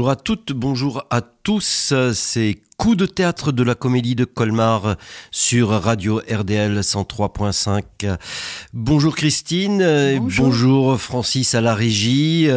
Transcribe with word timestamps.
Bonjour 0.00 0.12
à 0.12 0.16
toutes, 0.16 0.52
bonjour 0.54 1.04
à 1.10 1.20
tous. 1.20 1.92
C'est 2.14 2.56
Coup 2.78 2.94
de 2.94 3.04
théâtre 3.04 3.52
de 3.52 3.62
la 3.62 3.74
comédie 3.74 4.14
de 4.14 4.24
Colmar 4.24 4.96
sur 5.30 5.68
Radio 5.68 6.22
RDL 6.26 6.78
103.5. 6.78 8.16
Bonjour 8.72 9.14
Christine, 9.14 10.16
bonjour. 10.18 10.46
bonjour. 10.46 10.98
Francis 10.98 11.54
à 11.54 11.60
la 11.60 11.74
régie. 11.74 12.48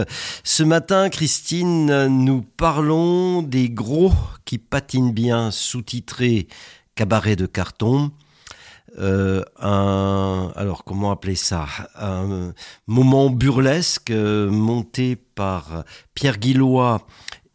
Ce 0.45 0.63
matin, 0.63 1.09
Christine, 1.09 2.07
nous 2.07 2.45
parlons 2.55 3.41
des 3.41 3.69
gros 3.69 4.13
qui 4.45 4.57
patinent 4.57 5.11
bien, 5.11 5.51
sous-titré 5.51 6.47
Cabaret 6.95 7.35
de 7.35 7.45
carton. 7.45 8.13
Euh, 8.99 9.43
un, 9.59 10.51
alors 10.55 10.83
comment 10.83 11.11
appeler 11.11 11.35
ça, 11.35 11.65
un 11.95 12.53
moment 12.85 13.29
burlesque 13.31 14.11
euh, 14.11 14.51
monté 14.51 15.15
par 15.15 15.83
Pierre 16.13 16.37
Guillois 16.37 17.07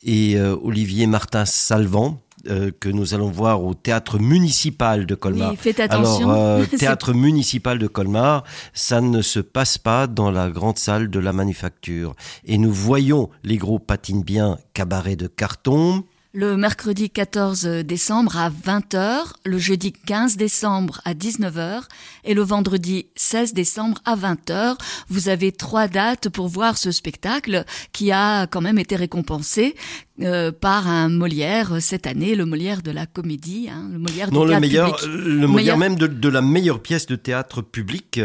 et 0.02 0.36
euh, 0.36 0.56
Olivier 0.62 1.06
Martin 1.06 1.44
Salvant. 1.44 2.20
que 2.44 2.88
nous 2.88 3.14
allons 3.14 3.30
voir 3.30 3.62
au 3.62 3.74
théâtre 3.74 4.18
municipal 4.18 5.06
de 5.06 5.14
Colmar. 5.14 5.50
Oui, 5.50 5.56
faites 5.56 5.80
attention. 5.80 6.30
Alors, 6.30 6.66
théâtre 6.66 7.12
municipal 7.12 7.78
de 7.78 7.86
Colmar, 7.86 8.42
ça 8.72 9.00
ne 9.00 9.22
se 9.22 9.40
passe 9.40 9.76
pas 9.76 10.06
dans 10.06 10.30
la 10.30 10.48
grande 10.48 10.78
salle 10.78 11.10
de 11.10 11.18
la 11.18 11.32
manufacture. 11.32 12.14
Et 12.44 12.56
nous 12.56 12.72
voyons 12.72 13.28
les 13.44 13.58
gros 13.58 13.78
patines 13.78 14.22
bien 14.22 14.56
cabaret 14.72 15.16
de 15.16 15.26
carton, 15.26 16.04
le 16.38 16.56
mercredi 16.56 17.10
14 17.10 17.64
décembre 17.84 18.36
à 18.36 18.48
20h, 18.48 19.32
le 19.44 19.58
jeudi 19.58 19.92
15 19.92 20.36
décembre 20.36 21.00
à 21.04 21.12
19h 21.12 21.82
et 22.22 22.32
le 22.32 22.42
vendredi 22.42 23.06
16 23.16 23.54
décembre 23.54 23.98
à 24.04 24.14
20h. 24.14 24.76
Vous 25.08 25.28
avez 25.28 25.50
trois 25.50 25.88
dates 25.88 26.28
pour 26.28 26.46
voir 26.46 26.78
ce 26.78 26.92
spectacle 26.92 27.64
qui 27.90 28.12
a 28.12 28.46
quand 28.46 28.60
même 28.60 28.78
été 28.78 28.94
récompensé 28.94 29.74
euh, 30.20 30.50
par 30.50 30.88
un 30.88 31.08
Molière 31.08 31.80
cette 31.80 32.06
année, 32.08 32.34
le 32.34 32.44
Molière 32.44 32.82
de 32.82 32.90
la 32.90 33.06
comédie, 33.06 33.68
hein, 33.70 33.88
le 33.92 33.98
Molière 33.98 34.32
non, 34.32 34.44
le 34.44 34.58
meilleur, 34.58 34.98
le 35.06 35.46
Molière 35.46 35.78
même 35.78 35.94
de, 35.94 36.28
la 36.28 36.42
meilleure 36.42 36.80
pièce 36.80 37.06
de 37.06 37.14
théâtre 37.14 37.62
public. 37.62 38.20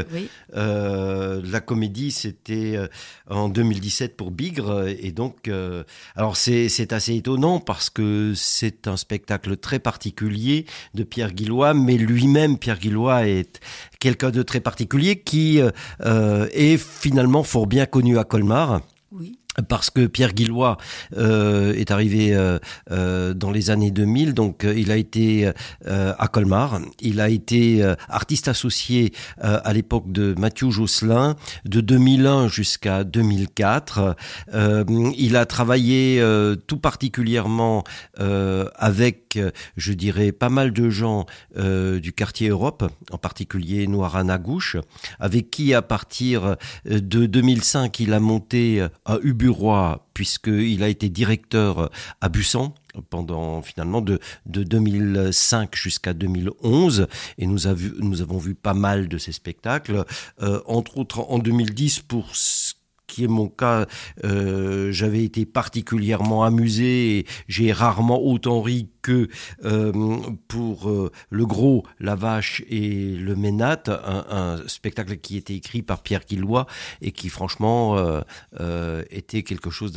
Euh, 0.56 1.41
la 1.45 1.59
comédie, 1.59 2.09
c'était 2.09 2.78
euh, 2.78 2.88
en 3.30 3.47
2017 3.47 4.17
pour 4.17 4.31
Bigre, 4.31 4.88
et 4.88 5.11
donc, 5.11 5.52
alors 6.16 6.36
c'est 6.36 6.94
assez 6.94 7.16
étonnant 7.16 7.59
parce 7.59 7.91
que 7.91 8.03
c'est 8.36 8.88
un 8.88 8.98
spectacle 8.98 9.58
très 9.58 9.80
particulier 9.80 10.66
de 10.94 11.04
Pierre 11.04 11.34
Guillois, 11.34 11.73
mais 11.73 11.98
lui-même, 11.98 12.58
Pierre 12.58 12.80
Guillois 12.80 13.28
est 13.28 13.59
quelqu'un 14.00 14.32
de 14.32 14.44
très 14.44 14.59
particulier 14.59 15.20
qui 15.20 15.59
est 15.59 16.78
finalement 16.78 17.44
fort 17.44 17.68
bien 17.68 17.86
connu 17.86 18.18
à 18.18 18.24
Colmar. 18.24 18.81
Parce 19.68 19.90
que 19.90 20.08
Pierre 20.08 20.34
Guillois 20.34 20.78
euh, 21.16 21.73
est 21.73 21.92
arrivé 21.92 22.34
euh, 22.34 22.58
euh, 22.92 23.34
dans 23.34 23.52
les 23.52 23.70
années 23.70 23.92
2000, 23.92 24.34
donc 24.34 24.66
il 24.76 24.92
a 24.92 24.98
été 24.98 25.52
à 25.86 26.28
Colmar, 26.28 26.80
il 27.02 27.20
a 27.20 27.30
été 27.30 27.84
artiste 28.09 28.48
associé 28.48 29.14
à 29.40 29.74
l'époque 29.74 30.12
de 30.12 30.34
Mathieu 30.38 30.70
Josselin, 30.70 31.36
de 31.66 31.81
2001 31.81 32.48
jusqu'à 32.48 33.04
2004. 33.04 34.16
il 34.54 35.36
a 35.36 35.46
travaillé 35.46 36.24
tout 36.68 36.78
particulièrement 36.78 37.84
avec, 38.18 39.22
je 39.77 39.94
dirais, 39.94 40.31
pas 40.31 40.49
mal 40.49 40.73
de 40.73 40.89
gens 40.89 41.25
du 41.55 42.13
quartier 42.13 42.49
Europe, 42.49 42.89
en 43.11 43.17
particulier 43.17 43.88
Noirana 43.88 44.38
Gouche, 44.38 44.77
avec 45.19 45.49
qui 45.49 45.73
à 45.73 45.81
partir 45.81 46.55
de 46.85 47.25
2005 47.25 47.99
il 47.99 48.13
a 48.13 48.19
monté 48.19 48.85
à 49.05 49.17
Ubu 49.21 49.49
roi, 49.49 50.07
puisqu'il 50.13 50.83
a 50.83 50.88
été 50.88 51.09
directeur 51.09 51.89
à 52.21 52.29
Bussan 52.29 52.73
pendant 53.09 53.61
finalement 53.61 54.01
de, 54.01 54.19
de 54.45 54.63
2005 54.63 55.75
jusqu'à 55.75 56.13
2011 56.13 57.07
et 57.38 57.47
nous, 57.47 57.67
avons 57.67 58.38
vu 58.38 58.55
pas 58.55 58.73
mal 58.73 59.07
de 59.07 59.17
ces 59.17 59.31
spectacles, 59.31 60.05
euh, 60.41 60.61
entre 60.65 60.97
autres 60.97 61.19
en 61.19 61.39
2010 61.39 62.01
pour 62.01 62.35
ce 62.35 62.73
qui 63.13 63.25
est 63.25 63.28
mon 63.28 63.47
cas, 63.47 63.85
euh, 64.24 64.91
j'avais 64.91 65.24
été 65.24 65.46
particulièrement 65.46 66.44
amusé 66.44 67.19
et 67.19 67.25
j'ai 67.47 67.72
rarement 67.72 68.19
autant 68.19 68.59
ri 68.59 68.90
que 69.03 69.28
euh, 69.66 69.91
pour 70.47 70.90
euh, 70.90 71.12
le 71.29 71.46
gros, 71.46 71.85
la 72.00 72.16
vache 72.16 72.63
et 72.69 73.16
le 73.16 73.35
ménat, 73.35 73.84
un, 73.88 74.57
spectacle 74.68 75.18
qui 75.18 75.38
était 75.38 75.53
écrit 75.53 75.84
par 75.84 76.01
Pierre 76.01 76.24
Guillois 76.28 76.66
et 77.01 77.12
qui 77.12 77.29
franchement 77.29 77.97
était 79.09 79.44
quelque 79.44 79.69
chose 79.69 79.91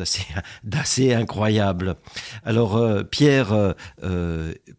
d'assez 0.65 1.15
incroyable. 1.15 1.97
Alors 2.45 2.81
Pierre 3.11 3.75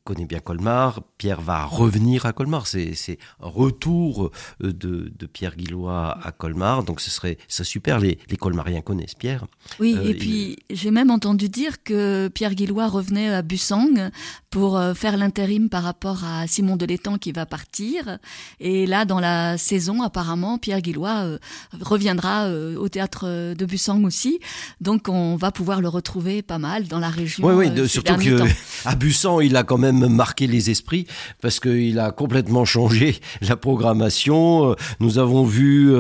connaît 0.04 0.25
bien 0.25 0.40
Colmar, 0.40 1.02
Pierre 1.18 1.42
va 1.42 1.64
revenir 1.66 2.25
à 2.25 2.34
Colmar, 2.34 2.68
c'est 2.68 3.18
un 3.40 3.48
retour 3.48 4.31
de, 4.59 5.12
Pierre 5.31 5.56
Guillois 5.56 6.18
à 6.22 6.31
Colmar, 6.31 6.84
donc 6.84 7.02
ce 7.02 7.09
serait 7.09 7.38
ça 7.48 7.64
super, 7.64 8.00
les 8.30 8.38
Colmariens 8.38 8.82
connaissent 8.82 9.16
Pierre. 9.16 9.46
Oui, 9.80 9.98
et 10.04 10.14
puis 10.14 10.58
j'ai 10.70 10.92
même 10.92 11.12
entendu 11.12 11.50
dire 11.50 11.84
que 11.84 12.30
Pierre 12.30 12.56
Guillois 12.56 12.88
revenait 12.88 13.30
à 13.30 13.42
Bussang 13.42 14.12
pour 14.50 14.78
euh, 14.78 14.94
faire 14.94 15.18
l'intérim 15.18 15.70
par 15.70 15.84
rapport 15.84 16.24
à 16.24 16.48
Simon 16.48 16.78
Delétang 16.78 17.18
qui 17.18 17.32
va 17.32 17.46
partir. 17.46 18.18
Et 18.60 18.88
là, 18.88 19.06
dans 19.06 19.20
la 19.20 19.58
saison, 19.58 20.02
apparemment, 20.02 20.58
Pierre 20.58 20.82
Guillois 20.82 21.24
euh, 21.24 21.38
reviendra 21.80 22.46
euh, 22.46 22.76
au 22.78 22.90
théâtre 22.90 23.54
de 23.54 23.66
Bussang 23.66 24.04
aussi. 24.04 24.40
Donc, 24.82 25.10
on 25.10 25.36
va 25.36 25.52
pouvoir 25.52 25.82
le 25.82 25.90
retrouver 25.90 26.42
pas 26.42 26.58
mal 26.58 26.88
dans 26.88 27.00
la 27.00 27.10
région. 27.10 27.46
Oui, 27.48 27.68
oui, 27.68 27.90
surtout 27.90 28.16
qu'à 28.16 28.96
Bussang, 28.96 29.42
il 29.42 29.56
a 29.56 29.64
quand 29.64 29.78
même 29.78 30.08
marqué 30.08 30.48
les 30.48 30.70
esprits 30.70 31.08
parce 31.42 31.60
qu'il 31.60 32.00
a 32.00 32.12
complètement 32.12 32.66
changé 32.66 33.20
la 33.42 33.58
programmation. 33.58 34.76
Nous 35.00 35.20
avons 35.20 35.44
vu 35.44 35.94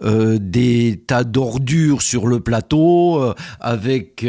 des 0.00 1.02
tas 1.06 1.24
d'ordures 1.24 1.67
sur 2.00 2.26
le 2.26 2.40
plateau 2.40 3.34
avec 3.60 4.26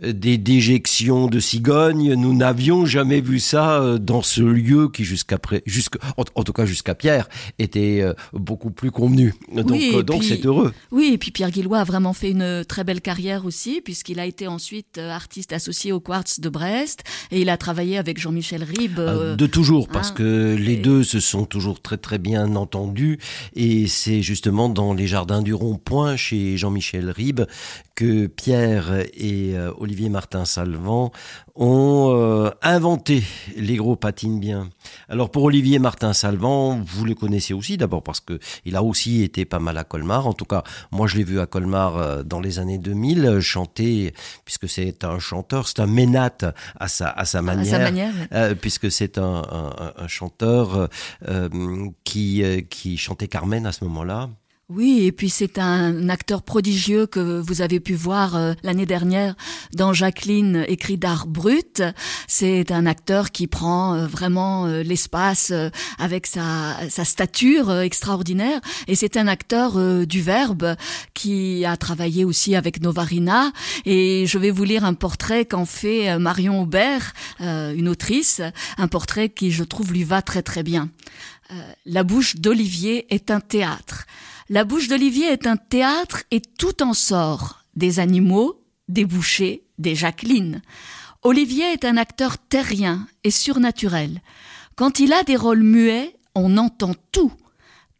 des 0.00 0.38
déjections 0.38 1.26
de 1.26 1.40
cigognes. 1.40 2.14
Nous 2.14 2.34
n'avions 2.34 2.86
jamais 2.86 3.20
vu 3.20 3.38
ça 3.40 3.80
euh, 3.80 3.98
dans 3.98 4.22
ce 4.22 4.42
lieu 4.42 4.88
qui 4.88 5.04
jusqu'à 5.04 5.38
jusqu 5.66 5.98
en, 6.16 6.42
tout 6.42 6.52
cas 6.52 6.66
jusqu'à 6.66 6.94
Pierre 6.94 7.28
était 7.58 8.00
euh, 8.02 8.14
beaucoup 8.32 8.70
plus 8.70 8.90
convenu. 8.90 9.34
Donc 9.52 9.70
euh, 9.72 10.02
donc 10.02 10.24
c'est 10.24 10.44
heureux. 10.44 10.72
Oui, 10.90 11.10
et 11.14 11.18
puis 11.18 11.30
Pierre 11.30 11.50
Guillois 11.50 11.78
a 11.78 11.84
vraiment 11.84 12.12
fait 12.12 12.30
une 12.30 12.64
très 12.66 12.84
belle 12.84 13.00
carrière 13.00 13.44
aussi 13.44 13.80
puisqu'il 13.80 14.20
a 14.20 14.26
été 14.26 14.46
ensuite 14.46 14.98
artiste 14.98 15.52
associé 15.52 15.92
au 15.92 16.00
Quartz 16.00 16.40
de 16.40 16.48
Brest 16.48 17.04
et 17.30 17.40
il 17.40 17.48
a 17.48 17.56
travaillé 17.56 17.98
avec 17.98 18.18
Jean-Michel 18.18 18.64
Ribes. 18.64 19.00
de 19.00 19.46
toujours 19.46 19.88
parce 19.88 20.10
hein, 20.10 20.14
que 20.16 20.56
les 20.58 20.76
deux 20.76 21.02
se 21.02 21.20
sont 21.20 21.44
toujours 21.44 21.80
très 21.80 21.96
très 21.96 22.18
bien 22.18 22.56
entendus 22.56 23.18
et 23.54 23.86
c'est 23.86 24.22
justement 24.22 24.68
dans 24.68 24.94
les 24.94 25.06
jardins 25.06 25.42
du 25.42 25.54
Rond-Point 25.54 26.16
chez 26.16 26.56
Jean-Michel 26.68 27.10
Ribes 27.10 27.46
que 27.94 28.26
Pierre 28.26 28.92
et 29.14 29.54
Olivier 29.78 30.10
Martin 30.10 30.44
Salvant 30.44 31.12
ont 31.58 32.14
euh, 32.14 32.50
inventé 32.62 33.24
les 33.56 33.76
gros 33.76 33.96
patines 33.96 34.38
bien. 34.38 34.70
Alors 35.08 35.30
pour 35.30 35.42
Olivier 35.42 35.80
Martin 35.80 36.12
Salvant, 36.12 36.80
vous 36.80 37.04
le 37.04 37.14
connaissez 37.14 37.52
aussi 37.52 37.76
d'abord 37.76 38.02
parce 38.02 38.20
que 38.20 38.38
il 38.64 38.76
a 38.76 38.82
aussi 38.82 39.22
été 39.22 39.44
pas 39.44 39.58
mal 39.58 39.76
à 39.76 39.84
Colmar. 39.84 40.26
En 40.26 40.32
tout 40.32 40.44
cas, 40.44 40.62
moi 40.92 41.08
je 41.08 41.16
l'ai 41.16 41.24
vu 41.24 41.40
à 41.40 41.46
Colmar 41.46 41.96
euh, 41.96 42.22
dans 42.22 42.40
les 42.40 42.60
années 42.60 42.78
2000 42.78 43.26
euh, 43.26 43.40
chanter 43.40 44.14
puisque 44.44 44.68
c'est 44.68 45.02
un 45.04 45.18
chanteur, 45.18 45.66
c'est 45.66 45.80
un 45.80 45.86
ménate 45.86 46.44
à 46.78 46.86
sa 46.86 47.10
à 47.10 47.24
sa 47.24 47.42
manière, 47.42 47.74
à 47.74 47.78
sa 47.78 47.82
manière 47.84 48.12
puisque 48.60 48.90
c'est 48.90 49.18
un, 49.18 49.42
un, 49.50 49.92
un, 49.96 50.08
chanteur 50.08 50.88
qui 52.04 52.42
qui 52.70 52.96
chantait 52.96 53.28
Carmen 53.28 53.66
à 53.66 53.72
ce 53.72 53.84
moment-là. 53.84 54.28
Oui, 54.70 55.06
et 55.06 55.12
puis 55.12 55.30
c'est 55.30 55.58
un 55.58 56.10
acteur 56.10 56.42
prodigieux 56.42 57.06
que 57.06 57.40
vous 57.40 57.62
avez 57.62 57.80
pu 57.80 57.94
voir 57.94 58.36
euh, 58.36 58.52
l'année 58.62 58.84
dernière 58.84 59.34
dans 59.72 59.94
Jacqueline, 59.94 60.66
écrit 60.68 60.98
d'art 60.98 61.26
brut. 61.26 61.82
C'est 62.26 62.70
un 62.70 62.84
acteur 62.84 63.30
qui 63.30 63.46
prend 63.46 63.94
euh, 63.94 64.06
vraiment 64.06 64.66
euh, 64.66 64.82
l'espace 64.82 65.54
avec 65.98 66.26
sa, 66.26 66.76
sa 66.90 67.06
stature 67.06 67.74
extraordinaire. 67.80 68.60
Et 68.88 68.94
c'est 68.94 69.16
un 69.16 69.26
acteur 69.26 69.78
du 70.06 70.20
verbe 70.20 70.76
qui 71.14 71.64
a 71.64 71.78
travaillé 71.78 72.26
aussi 72.26 72.54
avec 72.54 72.82
Novarina. 72.82 73.52
Et 73.86 74.26
je 74.26 74.36
vais 74.36 74.50
vous 74.50 74.64
lire 74.64 74.84
un 74.84 74.92
portrait 74.92 75.46
qu'en 75.46 75.64
fait 75.64 76.18
Marion 76.18 76.60
Aubert, 76.60 77.14
une 77.40 77.88
autrice, 77.88 78.42
un 78.76 78.88
portrait 78.88 79.30
qui, 79.30 79.50
je 79.50 79.64
trouve, 79.64 79.94
lui 79.94 80.04
va 80.04 80.20
très 80.20 80.42
très 80.42 80.62
bien. 80.62 80.90
La 81.86 82.02
bouche 82.02 82.36
d'Olivier 82.36 83.06
est 83.14 83.30
un 83.30 83.40
théâtre. 83.40 84.04
La 84.50 84.64
bouche 84.64 84.88
d'Olivier 84.88 85.26
est 85.26 85.46
un 85.46 85.58
théâtre 85.58 86.22
et 86.30 86.40
tout 86.40 86.82
en 86.82 86.94
sort. 86.94 87.64
Des 87.74 88.00
animaux, 88.00 88.64
des 88.88 89.04
bouchers, 89.04 89.62
des 89.76 89.94
Jacqueline. 89.94 90.62
Olivier 91.22 91.70
est 91.72 91.84
un 91.84 91.98
acteur 91.98 92.38
terrien 92.38 93.06
et 93.24 93.30
surnaturel. 93.30 94.22
Quand 94.74 95.00
il 95.00 95.12
a 95.12 95.22
des 95.22 95.36
rôles 95.36 95.62
muets, 95.62 96.16
on 96.34 96.56
entend 96.56 96.94
tout. 97.12 97.32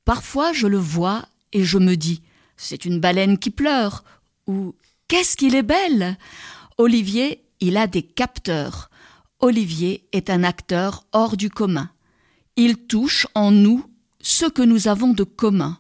Parfois 0.06 0.55
je 0.55 0.67
le 0.67 0.79
vois 0.79 1.27
et 1.53 1.65
je 1.65 1.77
me 1.77 1.97
dis 1.97 2.23
c'est 2.56 2.87
une 2.87 2.99
baleine 2.99 3.37
qui 3.37 3.50
pleure 3.50 4.03
ou 4.47 4.75
qu'est-ce 5.06 5.37
qu'il 5.37 5.55
est 5.55 5.62
belle? 5.62 6.17
Olivier, 6.79 7.45
il 7.61 7.77
a 7.77 7.87
des 7.87 8.03
capteurs. 8.03 8.89
Olivier 9.41 10.09
est 10.12 10.31
un 10.31 10.45
acteur 10.45 11.05
hors 11.12 11.37
du 11.37 11.50
commun. 11.50 11.91
Il 12.56 12.79
touche 12.79 13.27
en 13.35 13.50
nous 13.50 13.85
ce 14.23 14.47
que 14.47 14.62
nous 14.62 14.89
avons 14.89 15.12
de 15.12 15.25
commun. 15.25 15.79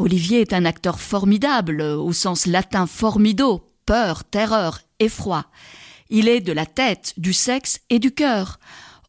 Olivier 0.00 0.40
est 0.40 0.52
un 0.52 0.64
acteur 0.64 1.00
formidable, 1.00 1.82
au 1.82 2.12
sens 2.12 2.46
latin 2.46 2.86
formido, 2.86 3.66
peur, 3.84 4.22
terreur, 4.22 4.80
effroi. 5.00 5.46
Il 6.08 6.28
est 6.28 6.40
de 6.40 6.52
la 6.52 6.66
tête, 6.66 7.14
du 7.16 7.32
sexe 7.32 7.80
et 7.90 7.98
du 7.98 8.12
cœur. 8.12 8.60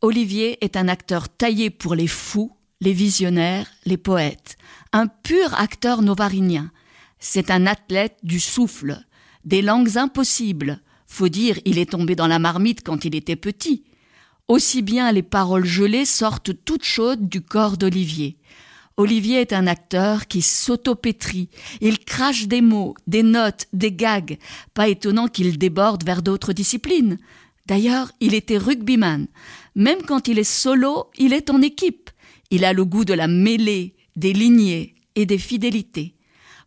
Olivier 0.01 0.57
est 0.65 0.75
un 0.75 0.87
acteur 0.87 1.29
taillé 1.29 1.69
pour 1.69 1.93
les 1.93 2.07
fous, 2.07 2.51
les 2.81 2.93
visionnaires, 2.93 3.67
les 3.85 3.97
poètes. 3.97 4.57
Un 4.91 5.05
pur 5.05 5.53
acteur 5.53 6.01
novarinien. 6.01 6.71
C'est 7.19 7.51
un 7.51 7.67
athlète 7.67 8.17
du 8.23 8.39
souffle, 8.39 9.05
des 9.45 9.61
langues 9.61 9.95
impossibles. 9.95 10.81
Faut 11.05 11.29
dire, 11.29 11.59
il 11.65 11.77
est 11.77 11.91
tombé 11.91 12.15
dans 12.15 12.27
la 12.27 12.39
marmite 12.39 12.83
quand 12.83 13.05
il 13.05 13.13
était 13.13 13.35
petit. 13.35 13.83
Aussi 14.47 14.81
bien 14.81 15.11
les 15.11 15.21
paroles 15.21 15.65
gelées 15.65 16.05
sortent 16.05 16.65
toutes 16.65 16.83
chaudes 16.83 17.29
du 17.29 17.41
corps 17.41 17.77
d'Olivier. 17.77 18.37
Olivier 18.99 19.39
est 19.39 19.53
un 19.53 19.65
acteur 19.65 20.27
qui 20.27 20.41
s'autopétrit. 20.41 21.47
Il 21.79 21.99
crache 21.99 22.47
des 22.47 22.59
mots, 22.59 22.95
des 23.07 23.23
notes, 23.23 23.65
des 23.71 23.93
gags. 23.93 24.37
Pas 24.73 24.89
étonnant 24.89 25.29
qu'il 25.29 25.57
déborde 25.57 26.03
vers 26.03 26.21
d'autres 26.21 26.51
disciplines. 26.51 27.17
D'ailleurs, 27.65 28.11
il 28.19 28.33
était 28.33 28.57
rugbyman. 28.57 29.27
Même 29.73 30.01
quand 30.05 30.27
il 30.27 30.37
est 30.37 30.43
solo, 30.43 31.09
il 31.17 31.31
est 31.31 31.49
en 31.49 31.61
équipe. 31.61 32.09
Il 32.51 32.65
a 32.65 32.73
le 32.73 32.83
goût 32.83 33.05
de 33.05 33.13
la 33.13 33.29
mêlée, 33.29 33.95
des 34.17 34.33
lignées 34.33 34.95
et 35.15 35.25
des 35.25 35.37
fidélités. 35.37 36.13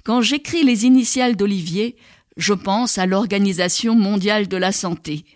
Quand 0.03 0.23
j'écris 0.23 0.65
les 0.65 0.87
initiales 0.87 1.37
d'Olivier, 1.37 1.97
je 2.39 2.55
pense 2.55 2.97
à 2.97 3.05
l'Organisation 3.05 3.95
mondiale 3.95 4.49
de 4.49 4.57
la 4.57 4.73
santé. 4.73 5.27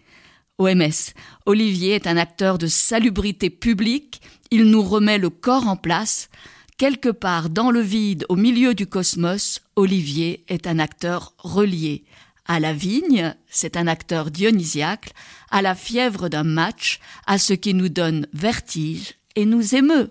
OMS. 0.56 1.12
Olivier 1.44 1.92
est 1.92 2.06
un 2.06 2.16
acteur 2.16 2.56
de 2.56 2.68
salubrité 2.68 3.50
publique, 3.50 4.22
il 4.50 4.64
nous 4.70 4.82
remet 4.82 5.18
le 5.18 5.28
corps 5.28 5.68
en 5.68 5.76
place, 5.76 6.30
Quelque 6.78 7.08
part 7.08 7.48
dans 7.48 7.70
le 7.70 7.80
vide, 7.80 8.26
au 8.28 8.36
milieu 8.36 8.74
du 8.74 8.86
cosmos, 8.86 9.62
Olivier 9.76 10.44
est 10.48 10.66
un 10.66 10.78
acteur 10.78 11.32
relié. 11.38 12.04
À 12.44 12.60
la 12.60 12.74
vigne, 12.74 13.34
c'est 13.48 13.78
un 13.78 13.86
acteur 13.86 14.30
dionysiaque, 14.30 15.12
à 15.50 15.62
la 15.62 15.74
fièvre 15.74 16.28
d'un 16.28 16.44
match, 16.44 17.00
à 17.26 17.38
ce 17.38 17.54
qui 17.54 17.72
nous 17.72 17.88
donne 17.88 18.26
vertige 18.34 19.14
et 19.36 19.46
nous 19.46 19.74
émeut. 19.74 20.10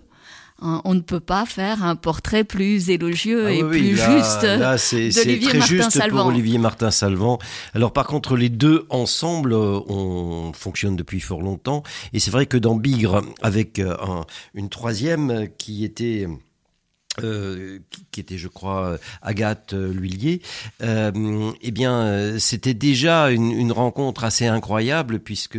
Hein, 0.60 0.80
on 0.84 0.94
ne 0.94 1.00
peut 1.00 1.20
pas 1.20 1.46
faire 1.46 1.84
un 1.84 1.94
portrait 1.94 2.42
plus 2.42 2.90
élogieux 2.90 3.46
ah 3.46 3.52
et 3.52 3.62
plus 3.62 3.94
juste 3.94 4.42
là, 4.42 4.78
c'est, 4.78 5.10
très 5.10 5.60
juste 5.60 6.08
pour 6.08 6.26
Olivier 6.26 6.58
Martin 6.58 6.90
Salvant. 6.90 7.38
Alors 7.74 7.92
par 7.92 8.06
contre, 8.08 8.36
les 8.36 8.48
deux 8.48 8.86
ensemble, 8.88 9.52
euh, 9.52 9.78
on 9.86 10.52
fonctionne 10.52 10.96
depuis 10.96 11.20
fort 11.20 11.42
longtemps. 11.42 11.84
Et 12.12 12.18
c'est 12.18 12.30
vrai 12.32 12.46
que 12.46 12.56
dans 12.56 12.74
Bigre, 12.74 13.22
avec 13.40 13.78
euh, 13.78 13.94
une 14.54 14.70
troisième 14.70 15.46
qui 15.58 15.84
était 15.84 16.26
euh, 17.22 17.78
qui, 18.10 18.20
était, 18.20 18.38
je 18.38 18.48
crois, 18.48 18.98
Agathe 19.22 19.72
euh, 19.72 19.92
L'Huillier, 19.92 20.42
euh, 20.82 21.50
eh 21.62 21.70
bien, 21.70 22.38
c'était 22.38 22.74
déjà 22.74 23.30
une, 23.30 23.52
une, 23.52 23.72
rencontre 23.72 24.24
assez 24.24 24.46
incroyable 24.46 25.18
puisque 25.20 25.58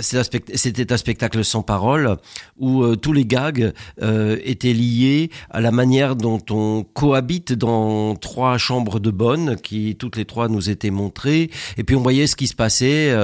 c'était 0.00 0.92
un 0.92 0.96
spectacle 0.96 1.44
sans 1.44 1.62
parole 1.62 2.16
où 2.58 2.82
euh, 2.82 2.96
tous 2.96 3.12
les 3.12 3.24
gags 3.24 3.72
euh, 4.02 4.38
étaient 4.44 4.72
liés 4.72 5.30
à 5.50 5.60
la 5.60 5.70
manière 5.70 6.16
dont 6.16 6.40
on 6.50 6.84
cohabite 6.94 7.52
dans 7.52 8.14
trois 8.16 8.58
chambres 8.58 9.00
de 9.00 9.10
bonne 9.10 9.56
qui 9.56 9.96
toutes 9.96 10.16
les 10.16 10.24
trois 10.24 10.48
nous 10.48 10.70
étaient 10.70 10.90
montrées 10.90 11.50
et 11.76 11.84
puis 11.84 11.96
on 11.96 12.02
voyait 12.02 12.26
ce 12.26 12.36
qui 12.36 12.46
se 12.46 12.54
passait 12.54 13.14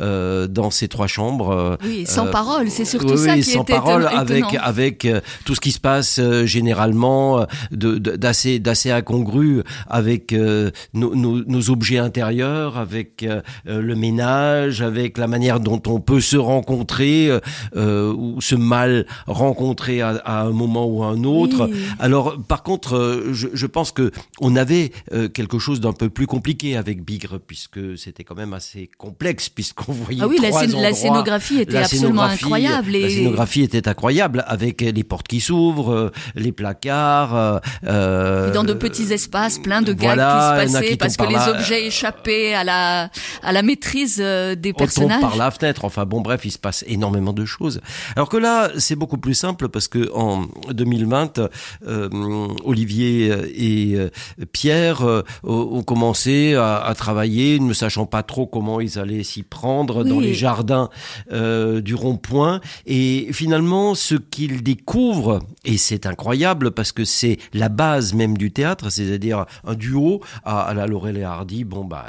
euh, 0.00 0.46
dans 0.46 0.70
ces 0.70 0.88
trois 0.88 1.06
chambres. 1.06 1.78
Oui, 1.84 2.04
sans 2.06 2.26
parole, 2.26 2.70
c'est 2.70 2.84
surtout 2.84 3.16
ça 3.16 3.34
qui 3.34 3.44
sans 3.44 3.62
était 3.62 3.74
parole 3.74 4.06
avec 4.06 4.44
avec 4.60 5.06
tout 5.44 5.54
ce 5.54 5.60
qui 5.60 5.72
se 5.72 5.80
passe 5.80 6.20
généralement 6.44 7.46
d'assez 7.70 8.58
d'assez 8.58 8.90
incongru 8.90 9.62
avec 9.88 10.32
nos, 10.32 11.14
nos, 11.14 11.44
nos, 11.44 11.70
objets 11.70 11.98
intérieurs, 11.98 12.78
avec 12.78 13.26
le 13.64 13.94
ménage, 13.94 14.82
avec 14.82 15.18
la 15.18 15.26
manière 15.26 15.60
dont 15.60 15.82
on 15.86 16.00
peut 16.00 16.17
se 16.20 16.36
rencontrer 16.36 17.30
euh, 17.30 17.40
euh, 17.76 18.12
ou 18.12 18.40
se 18.40 18.54
mal 18.54 19.06
rencontrer 19.26 20.00
à, 20.02 20.20
un 20.24 20.50
moment 20.50 20.86
ou 20.86 21.02
à 21.02 21.08
un 21.08 21.24
autre. 21.24 21.68
Alors, 21.98 22.36
par 22.46 22.62
contre, 22.62 22.96
euh, 22.96 23.32
je, 23.32 23.48
je, 23.52 23.66
pense 23.66 23.92
que 23.92 24.10
on 24.40 24.56
avait 24.56 24.92
quelque 25.34 25.58
chose 25.58 25.80
d'un 25.80 25.92
peu 25.92 26.08
plus 26.08 26.26
compliqué 26.26 26.76
avec 26.76 27.04
Bigre, 27.04 27.38
puisque 27.44 27.98
c'était 27.98 28.24
quand 28.24 28.34
même 28.34 28.54
assez 28.54 28.90
complexe, 28.98 29.48
puisqu'on 29.58 29.92
voyait 29.92 30.22
ah 30.22 30.28
oui, 30.28 30.36
trois 30.36 30.66
la, 30.66 30.92
scénographie 30.92 31.60
était 31.60 31.78
absolument 31.78 32.22
incroyable. 32.22 32.92
La 32.92 33.08
scénographie 33.08 33.62
était 33.62 33.88
incroyable, 33.88 34.44
avec 34.46 34.80
les 34.80 35.04
portes 35.04 35.28
qui 35.28 35.40
s'ouvrent, 35.40 36.12
les 36.34 36.52
placards. 36.52 37.60
Euh, 37.84 38.52
dans 38.52 38.64
de 38.64 38.72
petits 38.72 39.12
espaces, 39.12 39.58
plein 39.58 39.82
de 39.82 39.92
gags 39.92 40.18
qui 40.18 40.68
se 40.68 40.72
passaient, 40.72 40.96
parce 40.96 41.16
que 41.16 41.26
les 41.26 41.48
objets 41.48 41.86
échappaient 41.86 42.54
à 42.54 42.64
la, 42.64 43.10
à 43.42 43.52
la 43.52 43.62
maîtrise 43.62 44.18
des 44.18 44.72
personnages. 44.72 45.18
On 45.18 45.28
par 45.28 45.36
la 45.36 45.50
fenêtre, 45.50 45.84
enfin 45.84 46.04
bon, 46.08 46.20
bref, 46.20 46.44
il 46.44 46.50
se 46.50 46.58
passe 46.58 46.84
énormément 46.88 47.32
de 47.32 47.44
choses. 47.44 47.80
Alors 48.16 48.28
que 48.28 48.36
là, 48.36 48.70
c'est 48.78 48.96
beaucoup 48.96 49.18
plus 49.18 49.34
simple 49.34 49.68
parce 49.68 49.88
que 49.88 50.10
en 50.14 50.46
2020, 50.70 51.40
euh, 51.86 52.48
Olivier 52.64 53.28
et 53.54 53.96
euh, 53.96 54.10
Pierre 54.52 55.02
euh, 55.02 55.22
ont 55.44 55.82
commencé 55.82 56.54
à, 56.54 56.92
travailler, 56.96 57.60
ne 57.60 57.72
sachant 57.72 58.06
pas 58.06 58.22
trop 58.22 58.46
comment 58.46 58.80
ils 58.80 58.98
allaient 58.98 59.22
s'y 59.22 59.42
prendre 59.42 60.04
dans 60.04 60.20
les 60.20 60.34
jardins 60.34 60.88
du 61.30 61.94
rond-point. 61.94 62.60
Et 62.86 63.28
finalement, 63.32 63.94
ce 63.94 64.14
qu'ils 64.14 64.62
découvrent, 64.62 65.40
et 65.64 65.76
c'est 65.76 66.06
incroyable 66.06 66.70
parce 66.70 66.92
que 66.92 67.04
c'est 67.04 67.38
la 67.52 67.68
base 67.68 68.14
même 68.14 68.36
du 68.38 68.50
théâtre, 68.50 68.90
c'est-à-dire 68.90 69.44
un 69.64 69.74
duo 69.74 70.20
à, 70.44 70.72
la 70.74 70.86
Laurel 70.86 71.18
et 71.18 71.24
Hardy. 71.24 71.64
Bon, 71.64 71.84
bah, 71.84 72.06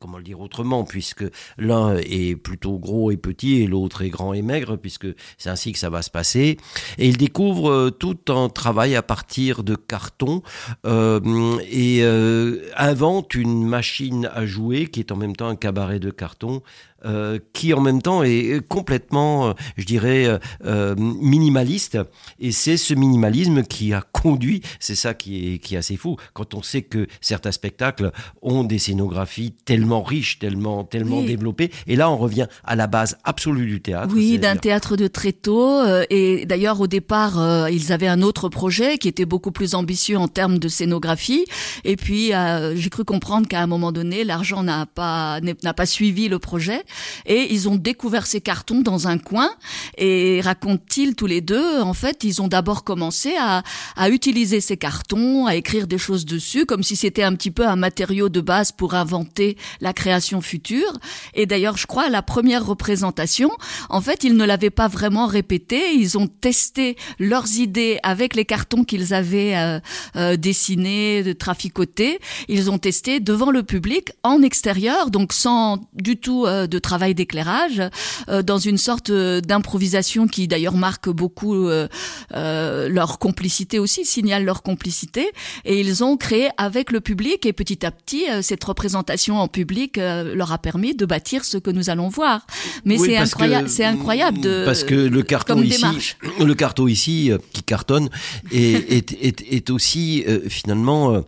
comment 0.00 0.18
le 0.18 0.24
dire 0.24 0.40
autrement, 0.40 0.84
puisque 0.84 1.24
l'un 1.56 1.96
est 1.96 2.36
plutôt 2.36 2.78
gros 2.78 3.10
et 3.10 3.16
et 3.44 3.66
l'autre 3.66 4.02
est 4.02 4.08
grand 4.08 4.32
et 4.32 4.42
maigre, 4.42 4.76
puisque 4.76 5.06
c'est 5.38 5.50
ainsi 5.50 5.72
que 5.72 5.78
ça 5.78 5.90
va 5.90 6.02
se 6.02 6.10
passer. 6.10 6.56
Et 6.98 7.08
il 7.08 7.16
découvre 7.16 7.70
euh, 7.70 7.90
tout 7.90 8.18
un 8.28 8.48
travail 8.48 8.96
à 8.96 9.02
partir 9.02 9.62
de 9.62 9.74
carton 9.74 10.42
euh, 10.86 11.58
et 11.70 12.00
euh, 12.02 12.62
invente 12.76 13.34
une 13.34 13.66
machine 13.66 14.30
à 14.34 14.46
jouer 14.46 14.86
qui 14.86 15.00
est 15.00 15.12
en 15.12 15.16
même 15.16 15.36
temps 15.36 15.48
un 15.48 15.56
cabaret 15.56 15.98
de 15.98 16.10
carton 16.10 16.62
euh, 17.06 17.38
qui 17.52 17.72
en 17.72 17.80
même 17.80 18.02
temps 18.02 18.24
est 18.24 18.66
complètement, 18.66 19.48
euh, 19.48 19.52
je 19.76 19.84
dirais, 19.84 20.26
euh, 20.64 20.94
minimaliste. 20.96 21.98
Et 22.40 22.50
c'est 22.50 22.76
ce 22.76 22.94
minimalisme 22.94 23.62
qui 23.62 23.92
a 23.92 24.02
conduit, 24.12 24.62
c'est 24.80 24.96
ça 24.96 25.14
qui 25.14 25.54
est, 25.54 25.58
qui 25.58 25.76
est 25.76 25.78
assez 25.78 25.96
fou, 25.96 26.16
quand 26.32 26.54
on 26.54 26.62
sait 26.62 26.82
que 26.82 27.06
certains 27.20 27.52
spectacles 27.52 28.10
ont 28.42 28.64
des 28.64 28.78
scénographies 28.78 29.52
tellement 29.64 30.02
riches, 30.02 30.40
tellement, 30.40 30.82
tellement 30.82 31.22
développées. 31.22 31.70
Et 31.86 31.94
là, 31.94 32.10
on 32.10 32.16
revient 32.16 32.46
à 32.64 32.74
la 32.74 32.88
base 32.88 33.16
absolue 33.22 33.66
du 33.66 33.80
théâtre. 33.80 34.12
Oui, 34.14 34.38
d'un 34.38 34.56
théâtre 34.56 34.96
de 34.96 35.06
tréteau. 35.06 35.82
et 36.10 36.44
d'ailleurs, 36.46 36.80
au 36.80 36.86
départ, 36.88 37.68
ils 37.70 37.92
avaient 37.92 38.08
un 38.08 38.22
autre 38.22 38.48
projet 38.48 38.98
qui 38.98 39.06
était 39.06 39.26
beaucoup 39.26 39.52
plus 39.52 39.74
ambitieux 39.74 40.18
en 40.18 40.28
termes 40.28 40.58
de 40.58 40.68
scénographie. 40.68 41.44
Et 41.84 41.96
puis, 41.96 42.32
j'ai 42.74 42.90
cru 42.90 43.04
comprendre 43.04 43.46
qu'à 43.46 43.62
un 43.62 43.66
moment 43.66 43.92
donné, 43.92 44.24
l'argent 44.24 44.62
n'a 44.62 44.86
pas, 44.86 45.40
n'a 45.40 45.74
pas 45.74 45.86
suivi 45.86 46.28
le 46.28 46.38
projet 46.38 46.82
et 47.24 47.52
ils 47.52 47.68
ont 47.68 47.76
découvert 47.76 48.26
ces 48.26 48.40
cartons 48.40 48.80
dans 48.80 49.08
un 49.08 49.18
coin 49.18 49.50
et 49.98 50.40
racontent-ils 50.42 51.14
tous 51.14 51.26
les 51.26 51.40
deux, 51.40 51.80
en 51.80 51.94
fait, 51.94 52.24
ils 52.24 52.42
ont 52.42 52.48
d'abord 52.48 52.84
commencé 52.84 53.34
à, 53.38 53.62
à 53.96 54.10
utiliser 54.10 54.60
ces 54.60 54.76
cartons, 54.76 55.46
à 55.46 55.56
écrire 55.56 55.86
des 55.86 55.98
choses 55.98 56.24
dessus, 56.24 56.66
comme 56.66 56.82
si 56.82 56.96
c'était 56.96 57.22
un 57.22 57.34
petit 57.34 57.50
peu 57.50 57.66
un 57.66 57.76
matériau 57.76 58.28
de 58.28 58.40
base 58.40 58.72
pour 58.72 58.94
inventer 58.94 59.56
la 59.80 59.92
création 59.92 60.40
future. 60.40 60.92
Et 61.34 61.46
d'ailleurs, 61.46 61.76
je 61.76 61.86
crois, 61.86 62.08
la 62.08 62.22
première 62.22 62.64
représentation, 62.64 63.50
en 63.88 64.00
fait, 64.00 64.24
ils 64.24 64.36
ne 64.36 64.44
l'avaient 64.44 64.70
pas 64.70 64.88
vraiment 64.88 65.26
répété, 65.26 65.94
ils 65.94 66.18
ont 66.18 66.26
testé 66.26 66.96
leurs 67.18 67.58
idées 67.58 67.98
avec 68.02 68.34
les 68.34 68.44
cartons 68.44 68.84
qu'ils 68.84 69.14
avaient 69.14 69.56
euh, 69.56 69.80
euh, 70.16 70.36
dessinés, 70.36 71.22
de 71.22 71.32
traficotés. 71.32 72.18
Ils 72.48 72.70
ont 72.70 72.78
testé 72.78 73.20
devant 73.20 73.50
le 73.50 73.62
public, 73.62 74.12
en 74.22 74.42
extérieur, 74.42 75.10
donc 75.10 75.32
sans 75.32 75.80
du 75.94 76.16
tout 76.16 76.46
euh, 76.46 76.66
travail 76.78 77.14
d'éclairage, 77.14 77.82
euh, 78.28 78.42
dans 78.42 78.58
une 78.58 78.78
sorte 78.78 79.10
euh, 79.10 79.40
d'improvisation 79.40 80.26
qui 80.26 80.48
d'ailleurs 80.48 80.76
marque 80.76 81.08
beaucoup 81.08 81.68
euh, 81.68 81.88
leur 82.30 83.18
complicité 83.18 83.78
aussi, 83.78 84.04
signale 84.04 84.44
leur 84.44 84.62
complicité. 84.62 85.30
Et 85.64 85.80
ils 85.80 86.04
ont 86.04 86.16
créé 86.16 86.48
avec 86.56 86.92
le 86.92 87.00
public 87.00 87.46
et 87.46 87.52
petit 87.52 87.84
à 87.84 87.90
petit, 87.90 88.24
cette 88.42 88.62
représentation 88.64 89.38
en 89.38 89.48
public 89.48 89.96
leur 89.96 90.52
a 90.52 90.58
permis 90.58 90.94
de 90.94 91.06
bâtir 91.06 91.44
ce 91.44 91.58
que 91.58 91.70
nous 91.70 91.90
allons 91.90 92.08
voir. 92.08 92.46
Mais 92.84 92.98
c'est 92.98 93.16
incroyable, 93.16 93.68
c'est 93.68 93.84
incroyable 93.84 94.40
de 94.40 94.64
parce 94.64 94.84
que 94.84 94.94
le 94.94 95.22
carton 95.22 95.62
ici, 95.62 96.14
le 96.40 96.54
carton 96.54 96.86
ici 96.86 97.30
qui 97.52 97.62
cartonne 97.62 98.08
est, 98.52 98.92
est, 98.92 99.12
est, 99.12 99.52
est 99.52 99.70
aussi 99.70 100.24
finalement 100.48 101.22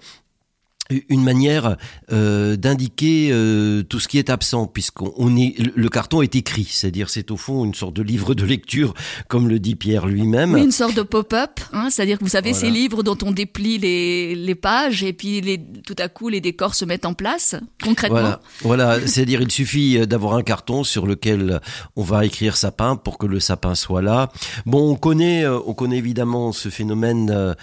une 1.09 1.23
manière 1.23 1.77
euh, 2.13 2.57
d'indiquer 2.57 3.29
euh, 3.31 3.83
tout 3.83 4.01
ce 4.01 4.09
qui 4.09 4.19
est 4.19 4.31
absent, 4.31 4.67
puisqu'on 4.67 5.37
est 5.37 5.55
le 5.77 5.89
carton 5.89 6.23
est 6.23 6.35
écrit, 6.35 6.65
c'est-à-dire 6.65 7.11
c'est 7.11 7.31
au 7.31 7.37
fond 7.37 7.65
une 7.65 7.75
sorte 7.75 7.95
de 7.95 8.03
livre 8.03 8.35
de 8.35 8.45
lecture, 8.45 8.95
comme 9.29 9.49
le 9.49 9.59
dit 9.59 9.77
Pierre 9.77 10.07
lui-même. 10.07 10.55
Oui, 10.55 10.63
une 10.63 10.73
sorte 10.73 10.95
de 10.95 11.03
pop-up, 11.03 11.61
hein, 11.73 11.89
c'est-à-dire 11.91 12.19
que 12.19 12.25
vous 12.25 12.31
savez 12.31 12.55
ces 12.55 12.71
livres 12.71 13.03
dont 13.03 13.19
on 13.23 13.33
déplie 13.33 13.79
les, 13.79 14.35
les 14.35 14.55
pages 14.55 15.03
et 15.03 15.13
puis 15.13 15.41
les, 15.43 15.61
tout 15.87 15.97
à 15.99 16.09
coup 16.09 16.31
les 16.31 16.41
décors 16.41 16.75
se 16.75 16.85
mettent 16.87 17.05
en 17.05 17.15
place 17.15 17.57
concrètement. 17.83 18.19
Voilà, 18.19 18.41
voilà 18.63 19.07
c'est-à-dire 19.07 19.43
il 19.43 19.51
suffit 19.51 20.07
d'avoir 20.07 20.35
un 20.35 20.43
carton 20.43 20.85
sur 20.85 21.07
lequel 21.07 21.61
on 21.97 22.03
va 22.03 22.25
écrire 22.25 22.57
sapin 22.57 22.97
pour 22.97 23.19
que 23.19 23.27
le 23.27 23.41
sapin 23.41 23.75
soit 23.75 24.03
là. 24.03 24.31
Bon, 24.65 24.91
on 24.91 24.97
connaît, 24.97 25.45
euh, 25.45 25.59
on 25.67 25.75
connaît 25.75 25.99
évidemment 25.99 26.53
ce 26.53 26.71
phénomène 26.71 27.55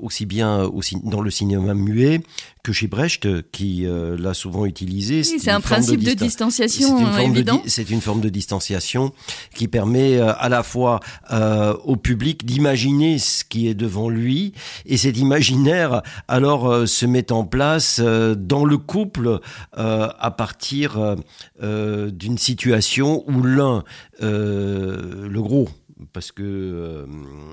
aussi 0.00 0.26
bien 0.26 0.62
aussi 0.62 0.96
dans 1.04 1.20
le 1.20 1.30
cinéma 1.30 1.74
muet 1.74 2.20
que 2.64 2.72
chez 2.72 2.86
Brecht, 2.86 3.28
qui 3.52 3.86
euh, 3.86 4.16
l'a 4.18 4.32
souvent 4.32 4.64
utilisé. 4.64 5.22
c'est 5.22 5.50
un 5.50 5.60
principe 5.60 6.02
de, 6.02 6.14
distanciation 6.14 7.18
évident. 7.18 7.62
C'est 7.66 7.90
une 7.90 8.00
forme 8.00 8.22
de 8.22 8.30
distanciation 8.30 9.12
qui 9.54 9.68
permet 9.68 10.16
euh, 10.16 10.32
à 10.38 10.48
la 10.48 10.62
fois 10.62 11.00
euh, 11.30 11.74
au 11.84 11.96
public 11.96 12.46
d'imaginer 12.46 13.18
ce 13.18 13.44
qui 13.44 13.68
est 13.68 13.74
devant 13.74 14.08
lui, 14.08 14.54
et 14.86 14.96
cet 14.96 15.18
imaginaire 15.18 16.02
alors 16.26 16.88
se 16.88 17.04
met 17.04 17.30
en 17.32 17.44
place 17.44 18.00
dans 18.00 18.64
le 18.64 18.78
couple 18.78 19.40
à 19.74 20.30
partir 20.30 21.16
d'une 21.60 22.38
situation 22.38 23.24
où 23.28 23.42
l'un, 23.42 23.84
le 24.20 25.40
gros, 25.40 25.68
parce 26.12 26.32
que 26.32 27.06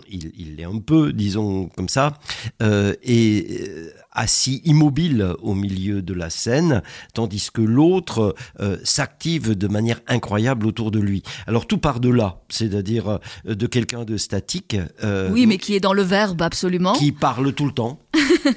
il, 0.10 0.32
il 0.38 0.56
l'est 0.56 0.66
un 0.66 0.80
peu, 0.80 1.14
disons 1.14 1.70
comme 1.76 1.90
ça, 1.90 2.20
et 2.62 3.92
assis 4.12 4.62
immobile 4.66 5.36
au 5.42 5.54
milieu 5.54 6.02
de 6.02 6.14
la 6.14 6.30
scène, 6.30 6.82
tandis 7.14 7.50
que 7.52 7.62
l'autre 7.62 8.36
euh, 8.60 8.78
s'active 8.84 9.58
de 9.58 9.68
manière 9.68 10.02
incroyable 10.08 10.66
autour 10.66 10.92
de 10.92 11.00
lui. 11.00 11.24
Alors 11.48 11.66
tout 11.66 11.78
part 11.78 12.00
de 12.00 12.10
là, 12.10 12.42
c'est-à-dire 12.50 13.08
euh, 13.46 13.56
de 13.56 13.68
quelqu'un 13.68 14.04
de 14.04 14.18
statique. 14.18 14.78
Euh, 15.04 15.30
oui, 15.32 15.46
mais 15.46 15.58
qui 15.58 15.76
est 15.76 15.80
dans 15.80 15.94
le 15.94 16.04
verbe 16.04 16.42
absolument. 16.42 16.94
Qui 16.94 17.12
parle 17.12 17.54
tout 17.54 17.66
le 17.66 17.72
temps. 17.72 18.00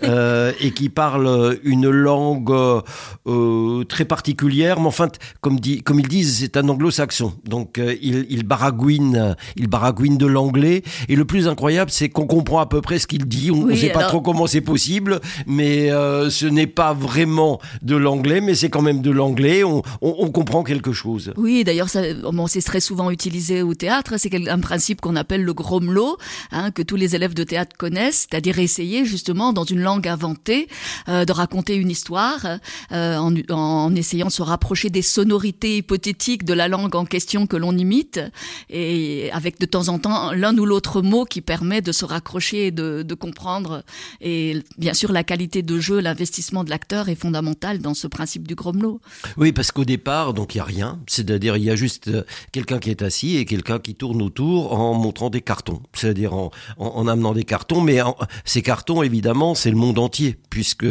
et 0.61 0.71
qui 0.73 0.89
parle 0.89 1.59
une 1.65 1.89
langue 1.91 2.83
très 3.89 4.05
particulière, 4.05 4.81
mais 4.81 4.87
enfin, 4.87 5.09
comme, 5.41 5.61
dit, 5.61 5.83
comme 5.83 6.01
ils 6.01 6.09
disent, 6.09 6.39
c'est 6.41 6.57
un 6.57 6.69
anglo-saxon. 6.69 7.35
Donc 7.45 7.79
il, 7.79 8.27
il, 8.31 8.45
baragouine, 8.45 9.37
il 9.57 9.69
baragouine 9.69 10.19
de 10.19 10.27
l'anglais. 10.27 10.83
Et 11.09 11.17
le 11.17 11.25
plus 11.25 11.49
incroyable, 11.49 11.91
c'est 11.91 12.09
qu'on 12.09 12.27
comprend 12.27 12.61
à 12.61 12.67
peu 12.67 12.81
près 12.81 12.99
ce 12.99 13.07
qu'il 13.07 13.27
dit. 13.27 13.51
On 13.51 13.67
ne 13.67 13.75
sait 13.75 13.91
pas 13.91 14.05
trop 14.05 14.21
comment 14.21 14.47
c'est 14.47 14.61
possible, 14.61 15.21
mais 15.47 15.91
euh, 15.91 16.31
ce 16.31 16.47
n'est 16.47 16.67
pas 16.67 16.93
vraiment 16.93 17.61
de 17.83 17.97
l'anglais, 17.97 18.41
mais 18.41 18.55
c'est 18.55 18.69
quand 18.69 18.83
même 18.83 19.03
de 19.03 19.11
l'anglais. 19.11 19.63
On, 19.65 19.83
comprend 20.35 20.65
quelque 20.65 20.93
chose. 20.93 21.33
Oui, 21.37 21.63
d'ailleurs, 21.65 21.89
c'est 21.89 22.63
très 22.63 22.81
souvent 22.81 23.11
utilisé 23.11 23.63
au 23.63 23.75
théâtre. 23.75 24.15
C'est 24.19 24.49
un 24.49 24.59
principe 24.59 25.01
qu'on 25.01 25.17
appelle 25.17 25.45
le 25.45 25.55
gromelot, 25.55 26.17
hein, 26.51 26.71
que 26.71 26.83
tous 26.83 26.97
les 26.97 27.15
élèves 27.15 27.35
de 27.35 27.45
théâtre 27.45 27.77
connaissent, 27.77 28.27
c'est-à-dire 28.29 28.59
essayer 28.59 29.05
justement 29.05 29.53
dans 29.53 29.65
une 29.65 29.74
langue 29.81 30.09
inventée 30.09 30.69
euh, 31.09 31.25
de 31.25 31.33
raconter 31.33 31.75
une 31.75 31.91
histoire 31.91 32.47
euh, 32.93 33.17
en, 33.17 33.35
en, 33.51 33.95
essayant 33.95 34.27
de 34.27 34.33
se 34.33 34.43
rapprocher 34.43 34.91
des 34.91 35.03
sonorités 35.03 35.79
hypothétiques 35.79 36.45
de 36.45 36.55
la 36.55 36.69
langue 36.69 36.95
en 36.95 37.05
question 37.05 37.47
que 37.47 37.57
l'on 37.57 37.77
imite, 37.77 38.21
et 38.71 39.31
avec 39.33 39.59
de 39.61 39.67
temps 39.67 39.89
en 39.89 39.99
temps 39.99 40.33
l'un 40.33 40.57
ou 40.59 40.67
l'autre 40.67 41.03
mot 41.03 41.25
qui 41.25 41.41
permet 41.41 41.81
de 41.81 41.93
se 41.93 42.05
raccrocher 42.05 42.67
et 42.67 42.71
de, 42.71 43.03
de 43.03 43.15
comprendre. 43.15 43.85
Et 44.21 44.63
bien 44.79 44.95
sûr, 44.95 45.13
la 45.13 45.25
qualité 45.25 45.63
de 45.63 45.79
jeu, 45.79 46.01
l'investissement 46.01 46.65
de 46.65 46.71
l'acteur 46.71 47.09
est 47.09 47.15
fondamental 47.15 47.79
dans 47.79 47.95
ce 47.95 48.07
principe 48.07 48.47
du 48.47 48.55
gromelot. 48.55 49.01
Oui, 49.37 49.53
parce 49.53 49.73
qu'au 49.73 49.85
départ, 49.85 50.35
donc 50.35 50.55
il 50.55 50.59
y 50.59 50.61
a 50.61 50.65
rien. 50.65 51.01
C'est-à-dire 51.07 51.57
il 51.57 51.65
y 51.65 51.71
a 51.71 51.77
juste 51.77 52.09
euh, 52.09 52.25
quelqu'un 52.53 52.79
qui 52.79 52.91
est 52.91 53.03
assis 53.03 53.37
et 53.37 53.45
quelqu'un 53.45 53.79
qui 53.79 53.95
tourne 53.95 54.23
autour 54.23 54.73
en 54.73 54.95
montrant 54.95 55.31
des 55.31 55.41
cartons. 55.41 55.81
C'est-à-dire 55.93 56.35
en, 56.35 56.51
en, 56.79 57.07
amenant 57.07 57.33
des 57.33 57.45
cartons, 57.45 57.81
mais 57.81 58.01
ces 58.45 58.63
cartons, 58.63 59.03
évidemment, 59.03 59.55
c'est 59.65 59.71
le 59.71 59.77
monde 59.77 59.99
entier, 59.99 60.37
puisque 60.51 60.85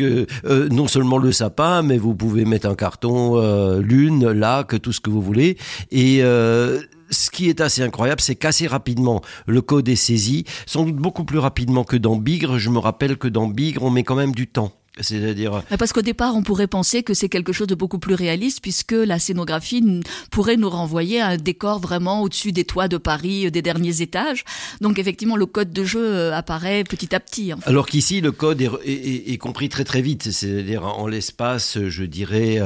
euh, 0.00 0.26
non 0.70 0.88
seulement 0.88 1.18
le 1.18 1.30
sapin, 1.30 1.82
mais 1.82 1.98
vous 1.98 2.14
pouvez 2.14 2.46
mettre 2.46 2.66
un 2.66 2.74
carton 2.74 3.36
euh, 3.36 3.82
lune, 3.82 4.30
lac, 4.30 4.80
tout 4.80 4.92
ce 4.92 5.00
que 5.00 5.10
vous 5.10 5.20
voulez, 5.20 5.58
et 5.90 6.20
ce 6.20 7.30
qui 7.30 7.50
est 7.50 7.60
assez 7.60 7.82
incroyable, 7.82 8.22
c'est 8.22 8.34
qu'assez 8.34 8.66
rapidement, 8.66 9.20
le 9.46 9.60
code 9.60 9.90
est 9.90 9.96
saisi, 9.96 10.44
sans 10.64 10.84
doute 10.84 10.96
beaucoup 10.96 11.24
plus 11.24 11.38
rapidement 11.38 11.84
que 11.84 11.98
dans 11.98 12.16
Bigre. 12.16 12.58
Je 12.58 12.70
me 12.70 12.78
rappelle 12.78 13.18
que 13.18 13.28
dans 13.28 13.46
Bigre, 13.46 13.82
on 13.82 13.90
met 13.90 14.04
quand 14.04 14.16
même 14.16 14.34
du 14.34 14.46
temps. 14.46 14.72
C'est-à-dire 15.00 15.62
parce 15.78 15.94
qu'au 15.94 16.02
départ, 16.02 16.36
on 16.36 16.42
pourrait 16.42 16.66
penser 16.66 17.02
que 17.02 17.14
c'est 17.14 17.30
quelque 17.30 17.52
chose 17.54 17.66
de 17.66 17.74
beaucoup 17.74 17.98
plus 17.98 18.14
réaliste, 18.14 18.60
puisque 18.60 18.92
la 18.92 19.18
scénographie 19.18 19.82
pourrait 20.30 20.58
nous 20.58 20.68
renvoyer 20.68 21.18
à 21.18 21.28
un 21.28 21.36
décor 21.38 21.80
vraiment 21.80 22.20
au-dessus 22.20 22.52
des 22.52 22.64
toits 22.64 22.88
de 22.88 22.98
Paris, 22.98 23.46
euh, 23.46 23.50
des 23.50 23.62
derniers 23.62 24.02
étages. 24.02 24.44
Donc 24.82 24.98
effectivement, 24.98 25.36
le 25.36 25.46
code 25.46 25.72
de 25.72 25.84
jeu 25.84 26.04
euh, 26.04 26.36
apparaît 26.36 26.84
petit 26.84 27.14
à 27.14 27.20
petit. 27.20 27.52
Alors 27.64 27.86
qu'ici, 27.86 28.20
le 28.20 28.32
code 28.32 28.60
est, 28.60 29.38
compris 29.38 29.70
très 29.70 29.84
très 29.84 30.02
vite, 30.02 30.30
c'est-à-dire 30.30 30.84
en 30.84 31.06
l'espace, 31.06 31.78
je 31.88 32.04
dirais, 32.04 32.60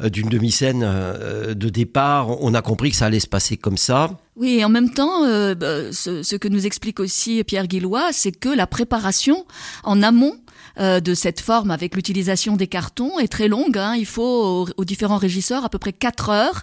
euh, 0.00 0.08
d'une 0.08 0.28
demi-scène 0.28 0.80
de 0.80 1.68
départ, 1.68 2.42
on 2.42 2.52
a 2.54 2.62
compris 2.62 2.90
que 2.90 2.96
ça 2.96 3.06
allait 3.06 3.20
se 3.20 3.28
passer 3.28 3.56
comme 3.56 3.76
ça. 3.76 4.10
Oui, 4.34 4.58
et 4.58 4.64
en 4.64 4.68
même 4.68 4.90
temps, 4.90 5.22
bah, 5.54 5.92
ce, 5.92 6.22
ce, 6.22 6.36
que 6.36 6.48
nous 6.48 6.66
explique 6.66 6.98
aussi 6.98 7.44
Pierre 7.44 7.66
Guillois, 7.66 8.08
c'est 8.12 8.32
que 8.32 8.48
la 8.48 8.66
préparation 8.66 9.44
en 9.84 10.02
amont 10.02 10.36
euh, 10.78 11.00
de 11.00 11.14
cette 11.14 11.40
forme 11.40 11.70
avec 11.70 11.94
l'utilisation 11.94 12.56
des 12.56 12.66
cartons 12.66 13.18
est 13.18 13.28
très 13.28 13.48
longue. 13.48 13.78
Hein. 13.78 13.94
Il 13.96 14.06
faut 14.06 14.68
aux, 14.76 14.84
différents 14.84 15.16
régisseurs 15.18 15.64
à 15.64 15.68
peu 15.68 15.78
près 15.78 15.92
4 15.92 16.30
heures 16.30 16.60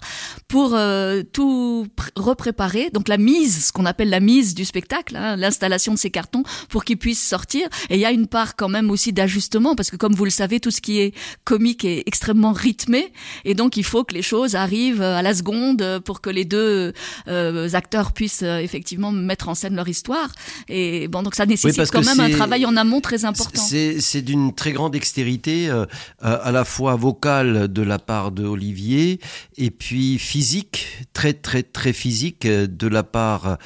pour 0.48 0.74
euh, 0.74 1.24
tout 1.32 1.88
repréparer. 2.16 2.90
Donc 2.92 3.08
la 3.08 3.18
mise, 3.18 3.68
ce 3.68 3.72
qu'on 3.72 3.86
appelle 3.86 4.10
la 4.10 4.20
mise 4.20 4.56
du 4.56 4.66
spectacle, 4.66 5.16
hein, 5.16 5.36
l'installation 5.36 5.94
de 5.94 6.00
ces 6.00 6.10
cartons 6.10 6.44
pour 6.70 6.84
qu'ils 6.84 6.98
puissent 6.98 7.26
sortir. 7.26 7.68
Et 7.90 7.96
il 7.96 8.00
y 8.00 8.06
a 8.06 8.12
une 8.12 8.28
part 8.28 8.56
quand 8.56 8.70
même 8.70 8.92
aussi 8.92 9.14
d'ajustement 9.14 9.76
parce 9.76 9.90
que 9.92 9.98
comme 9.98 10.14
vous 10.14 10.26
le 10.26 10.32
savez, 10.32 10.60
tout 10.60 10.72
ce 10.72 10.82
qui 10.82 11.00
est 11.00 11.14
comique 11.44 11.86
est 11.86 12.04
extrêmement 12.06 12.54
rythmé 12.54 13.12
et 13.46 13.54
donc 13.54 13.78
il 13.78 13.84
faut 13.84 14.04
que 14.04 14.14
les 14.14 14.22
choses 14.22 14.56
arrivent 14.56 15.02
à 15.02 15.22
la 15.22 15.34
seconde 15.34 16.02
pour 16.06 16.22
que 16.22 16.30
les 16.30 16.46
deux 16.46 16.94
euh, 17.28 17.70
acteurs 17.74 18.14
puissent 18.14 18.44
effectivement 18.44 19.12
mettre 19.12 19.50
en 19.50 19.56
scène 19.56 19.76
leur 19.76 19.88
histoire. 19.88 20.32
Et 20.70 21.08
bon, 21.08 21.24
donc 21.24 21.36
ça 21.36 21.46
nécessite 21.46 21.92
quand 21.92 22.06
même 22.06 22.20
un 22.20 22.30
travail 22.30 22.66
en 22.66 22.76
amont 22.76 23.02
très 23.02 23.26
important 23.26 23.62
c'est 23.68 24.00
d'une 24.16 24.54
très 24.54 24.72
grande 24.72 24.94
dextérité, 24.94 25.70
euh, 25.70 25.86
à 26.20 26.52
la 26.52 26.66
fois 26.66 26.96
vocale 26.96 27.68
de 27.68 27.82
la 27.82 28.00
part 28.00 28.32
de 28.32 28.46
Olivier, 28.46 29.20
et 29.58 29.72
puis 29.72 30.18
physique, 30.18 31.06
très 31.14 31.34
très 31.34 31.64
très 31.64 31.94
physique 31.94 32.48
de 32.48 32.88
la 32.88 33.04
part 33.04 33.58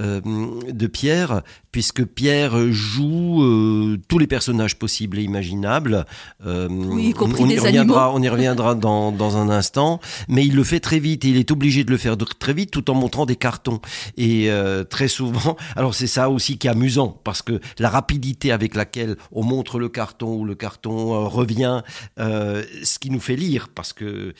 euh, 0.00 0.20
de 0.68 0.86
Pierre, 0.86 1.42
puisque 1.72 2.04
Pierre 2.04 2.70
joue 2.70 3.42
euh, 3.42 3.98
tous 4.06 4.18
les 4.18 4.28
personnages 4.28 4.76
possibles 4.76 5.18
et 5.18 5.22
imaginables. 5.22 6.06
Euh, 6.46 6.68
oui, 6.70 7.08
y 7.08 7.12
compris 7.12 7.42
on, 7.42 7.46
des 7.46 7.54
y 7.54 7.58
reviendra, 7.58 8.04
animaux. 8.04 8.18
On 8.18 8.22
y 8.22 8.28
reviendra 8.28 8.74
dans, 8.76 9.10
dans 9.10 9.36
un 9.38 9.50
instant, 9.50 9.98
mais 10.28 10.46
il 10.46 10.54
le 10.54 10.62
fait 10.62 10.78
très 10.78 11.00
vite 11.00 11.24
et 11.24 11.30
il 11.30 11.36
est 11.36 11.50
obligé 11.50 11.82
de 11.82 11.90
le 11.90 11.96
faire 11.96 12.16
très 12.38 12.52
vite 12.52 12.70
tout 12.70 12.90
en 12.92 12.94
montrant 12.94 13.26
des 13.26 13.34
cartons. 13.34 13.80
Et 14.16 14.50
très 14.88 15.08
souvent, 15.08 15.56
alors 15.76 15.94
c'est 15.94 16.06
ça 16.06 16.30
aussi 16.30 16.58
qui 16.58 16.68
est 16.68 16.70
amusant, 16.70 17.20
parce 17.24 17.42
que 17.42 17.60
la 17.78 17.88
rapidité 17.88 18.52
avec 18.52 18.76
laquelle 18.76 19.16
on 19.32 19.42
montre 19.42 19.80
le 19.80 19.88
carton 19.88 20.36
ou 20.36 20.44
le 20.44 20.54
carton 20.54 21.28
revient, 21.28 21.82
ce 22.18 22.98
qui 23.00 23.10
nous 23.10 23.20
fait 23.20 23.36
lire, 23.36 23.68
parce 23.74 23.92
que, 23.92 24.34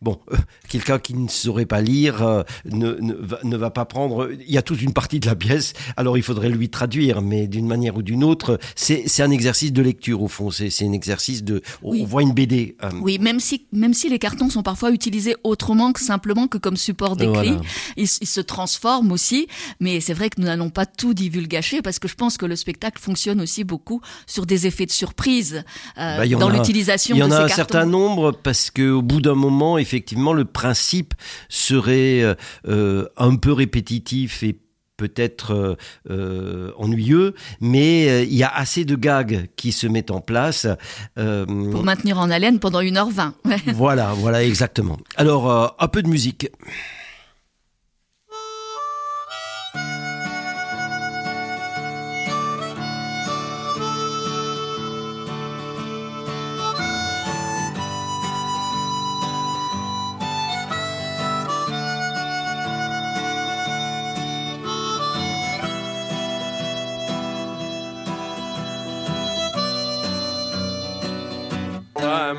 bon, 0.00 0.18
quelqu'un 0.68 0.98
qui 0.98 1.14
ne 1.14 1.28
saurait 1.28 1.66
pas 1.66 1.80
lire 1.80 2.44
ne, 2.64 2.94
ne, 2.94 3.12
va, 3.14 3.38
ne 3.44 3.56
va 3.56 3.70
pas 3.70 3.84
prendre... 3.84 4.30
Il 4.32 4.50
y 4.50 4.58
a 4.58 4.62
toute 4.62 4.80
une 4.82 4.85
partie 4.92 5.20
de 5.20 5.26
la 5.26 5.36
pièce, 5.36 5.72
alors 5.96 6.16
il 6.16 6.22
faudrait 6.22 6.48
lui 6.48 6.68
traduire, 6.68 7.22
mais 7.22 7.46
d'une 7.46 7.66
manière 7.66 7.96
ou 7.96 8.02
d'une 8.02 8.24
autre, 8.24 8.58
c'est 8.74 9.22
un 9.22 9.30
exercice 9.30 9.72
de 9.72 9.82
lecture 9.82 10.22
au 10.22 10.28
fond, 10.28 10.50
c'est 10.50 10.84
un 10.84 10.92
exercice 10.92 11.44
de... 11.44 11.62
On 11.82 12.04
voit 12.04 12.22
une 12.22 12.32
BD. 12.32 12.76
Euh. 12.82 12.90
Oui, 13.02 13.18
même 13.18 13.40
si, 13.40 13.66
même 13.72 13.94
si 13.94 14.08
les 14.08 14.18
cartons 14.18 14.50
sont 14.50 14.62
parfois 14.62 14.90
utilisés 14.90 15.36
autrement 15.44 15.92
que 15.92 16.00
simplement 16.00 16.48
que 16.48 16.58
comme 16.58 16.76
support 16.76 17.16
d'écrit, 17.16 17.56
ils, 17.96 18.06
se 18.08 18.40
transforment 18.40 19.12
aussi, 19.12 19.46
mais 19.80 20.00
c'est 20.00 20.14
vrai 20.14 20.30
que 20.30 20.40
nous 20.40 20.46
n'allons 20.46 20.70
pas 20.70 20.86
tout 20.86 21.14
divulgacher 21.14 21.82
parce 21.82 21.98
que 21.98 22.08
je 22.08 22.14
pense 22.14 22.36
que 22.36 22.46
le 22.46 22.56
spectacle 22.56 23.00
fonctionne 23.00 23.40
aussi 23.40 23.64
beaucoup 23.64 24.00
sur 24.26 24.46
des 24.46 24.66
effets 24.66 24.86
de 24.86 24.90
surprise 24.90 25.64
euh, 25.98 26.18
bah, 26.18 26.26
dans 26.26 26.48
l'utilisation 26.48 27.16
de 27.16 27.22
ces 27.22 27.28
cartons. 27.28 27.34
Il 27.34 27.38
y 27.38 27.42
en 27.42 27.48
a 27.48 27.52
un 27.52 27.54
certain 27.54 27.86
nombre 27.86 28.32
parce 28.32 28.70
qu'au 28.70 29.02
bout 29.02 29.20
d'un 29.20 29.34
moment, 29.34 29.78
effectivement, 29.78 30.32
le 30.32 30.44
principe 30.44 31.14
serait 31.48 32.22
euh, 32.68 33.06
un 33.16 33.36
peu 33.36 33.52
répétitif 33.52 34.42
et 34.42 34.56
peut-être 34.96 35.52
euh, 35.52 35.76
euh, 36.10 36.72
ennuyeux, 36.76 37.34
mais 37.60 38.08
euh, 38.08 38.22
il 38.22 38.34
y 38.34 38.42
a 38.42 38.54
assez 38.54 38.84
de 38.84 38.96
gags 38.96 39.48
qui 39.56 39.72
se 39.72 39.86
mettent 39.86 40.10
en 40.10 40.20
place. 40.20 40.66
Pour 41.14 41.84
maintenir 41.84 42.18
en 42.18 42.30
haleine 42.30 42.58
pendant 42.58 42.80
1h20. 42.80 43.32
voilà, 43.74 44.12
voilà, 44.14 44.42
exactement. 44.42 44.98
Alors, 45.16 45.76
un 45.78 45.88
peu 45.88 46.02
de 46.02 46.08
musique. 46.08 46.50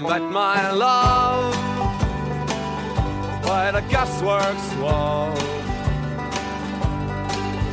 Met 0.01 0.21
my 0.21 0.71
love 0.71 1.53
by 3.43 3.71
the 3.71 3.81
gasworks 3.93 4.79
wall. 4.81 5.33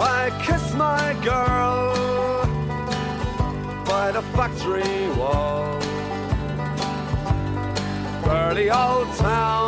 I 0.00 0.30
kissed 0.44 0.74
my 0.76 1.14
girl 1.24 1.94
by 3.84 4.10
the 4.12 4.22
factory 4.36 5.08
wall. 5.18 5.78
Dirty 8.24 8.70
old 8.70 9.08
town, 9.16 9.67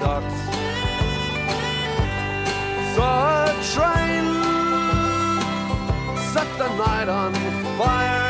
docks. 0.00 0.38
Saw 2.94 3.44
a 3.44 3.54
train 3.74 4.24
set 6.32 6.48
the 6.58 6.68
night 6.76 7.08
on 7.08 7.32
fire. 7.78 8.26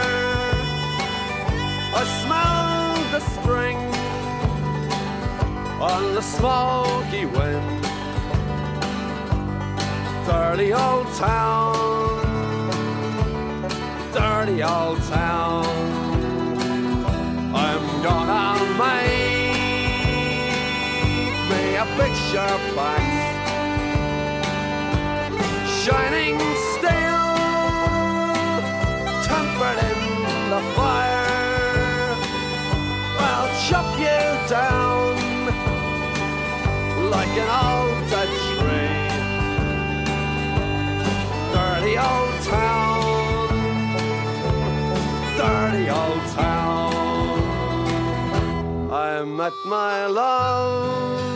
I 1.99 2.03
smelled 2.23 3.07
the 3.15 3.21
spring 3.35 3.79
on 5.81 6.15
the 6.15 6.23
smoky 6.23 7.27
wind. 7.27 7.83
Dirty 10.27 10.73
old 10.73 11.07
town, 11.15 12.21
dirty 14.13 14.63
old 14.63 14.99
town. 15.05 15.65
I'm 17.55 18.03
gonna 18.03 18.79
make 18.79 19.36
me 21.49 21.77
a 21.77 21.85
picture 22.01 22.59
box 22.75 23.03
Shining 25.83 26.39
steel 26.73 27.27
Tempered 29.27 29.81
in 29.91 30.01
the 30.53 30.63
fire. 30.77 32.17
I'll 33.29 33.51
chop 33.67 33.89
you 33.99 34.23
down 34.49 35.15
Like 37.15 37.35
an 37.45 37.51
old 37.67 38.01
dead 38.11 38.31
tree. 38.47 39.05
Dirty 41.55 41.95
old 42.09 42.37
town 42.55 43.49
Dirty 45.39 45.87
old 45.91 46.23
town. 46.35 46.87
I 48.91 49.25
met 49.25 49.53
my 49.67 50.07
love 50.07 51.36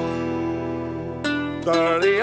dirty 1.63 2.21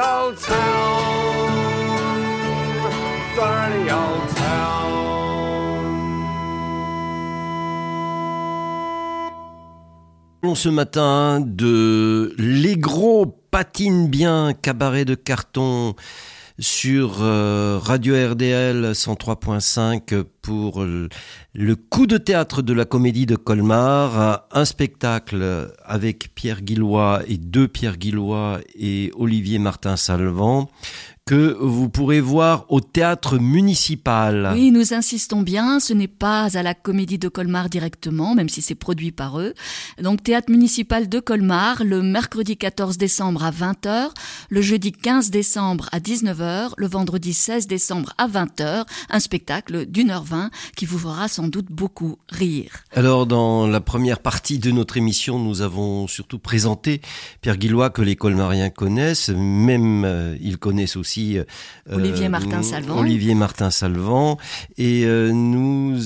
ce 10.55 10.69
matin 10.69 11.41
de 11.41 12.35
Les 12.39 12.77
Gros 12.77 13.27
patinent 13.27 14.09
bien, 14.09 14.55
cabaret 14.61 15.05
de 15.05 15.15
carton 15.15 15.95
sur 16.59 17.19
euh, 17.21 17.79
Radio 17.81 18.15
RDL 18.15 18.93
103.5 18.93 20.25
pour 20.43 20.85
le, 20.85 21.77
coup 21.77 22.07
de 22.07 22.19
théâtre 22.19 22.63
de 22.63 22.73
la 22.73 22.85
comédie 22.85 23.27
de 23.27 23.37
Colmar, 23.37 24.47
un 24.51 24.65
spectacle 24.65 25.71
avec 25.85 26.35
Pierre 26.35 26.63
Guillois 26.63 27.23
et 27.29 27.37
deux 27.37 27.69
Pierre 27.69 27.97
Guillois 27.97 28.61
et 28.75 29.13
Olivier 29.17 29.59
Martin 29.59 29.97
Salvant 29.97 30.69
que 31.29 31.59
vous 31.61 31.91
pourrez 31.91 32.23
voir 32.23 32.65
au 32.71 32.81
théâtre 32.81 33.37
municipal. 33.37 34.51
Oui, 34.55 34.71
nous 34.71 34.95
insistons 34.95 35.43
bien, 35.43 35.79
ce 35.79 35.93
n'est 35.93 36.09
pas 36.09 36.57
à 36.57 36.63
la 36.63 36.73
comédie 36.73 37.19
de 37.19 37.29
Colmar 37.29 37.69
directement, 37.69 38.35
même 38.35 38.49
si 38.49 38.63
c'est 38.63 38.75
produit 38.75 39.13
par 39.13 39.39
eux. 39.39 39.53
Donc 40.03 40.23
théâtre 40.23 40.51
municipal 40.51 41.07
de 41.07 41.21
Colmar, 41.21 41.85
le 41.85 42.01
mercredi 42.01 42.57
14 42.57 42.97
décembre 42.97 43.45
à 43.45 43.51
20h, 43.51 44.09
le 44.49 44.63
jeudi 44.63 44.91
15 44.91 45.29
décembre 45.29 45.91
à 45.93 45.99
19h, 45.99 46.71
le 46.79 46.87
vendredi 46.87 47.35
16 47.35 47.67
décembre 47.67 48.15
à 48.17 48.27
20h, 48.27 48.87
un 49.11 49.21
spectacle 49.21 49.85
d'une 49.85 50.11
heure 50.11 50.25
vingt 50.25 50.51
qui 50.79 50.87
vous 50.87 50.99
fera 50.99 51.29
sans 51.29 51.49
doute 51.49 51.71
beaucoup 51.71 52.17
rire. 52.31 52.85
Alors 52.93 53.27
dans 53.27 53.67
la 53.67 53.83
première 53.83 54.21
partie 54.21 54.59
de 54.59 54.71
notre 54.71 54.97
émission, 54.97 55.39
nous 55.39 55.61
avons 55.61 56.07
surtout 56.07 56.39
présenté 56.39 57.03
Pierre 57.43 57.59
Guillois 57.59 57.91
que 57.91 58.01
les 58.01 58.17
Colmariens 58.17 58.71
connaissent, 58.71 59.29
même 59.29 60.07
euh, 60.07 60.35
ils 60.41 60.57
connaissent 60.57 60.97
aussi 60.97 61.18
euh, 61.39 61.45
Olivier 61.91 62.29
Martin 62.29 62.63
Salvant. 62.63 62.99
Olivier 62.99 63.35
Martin 63.35 63.71
Salvant. 63.71 64.39
Et 64.77 65.05
euh, 65.05 65.33
nous 65.33 65.99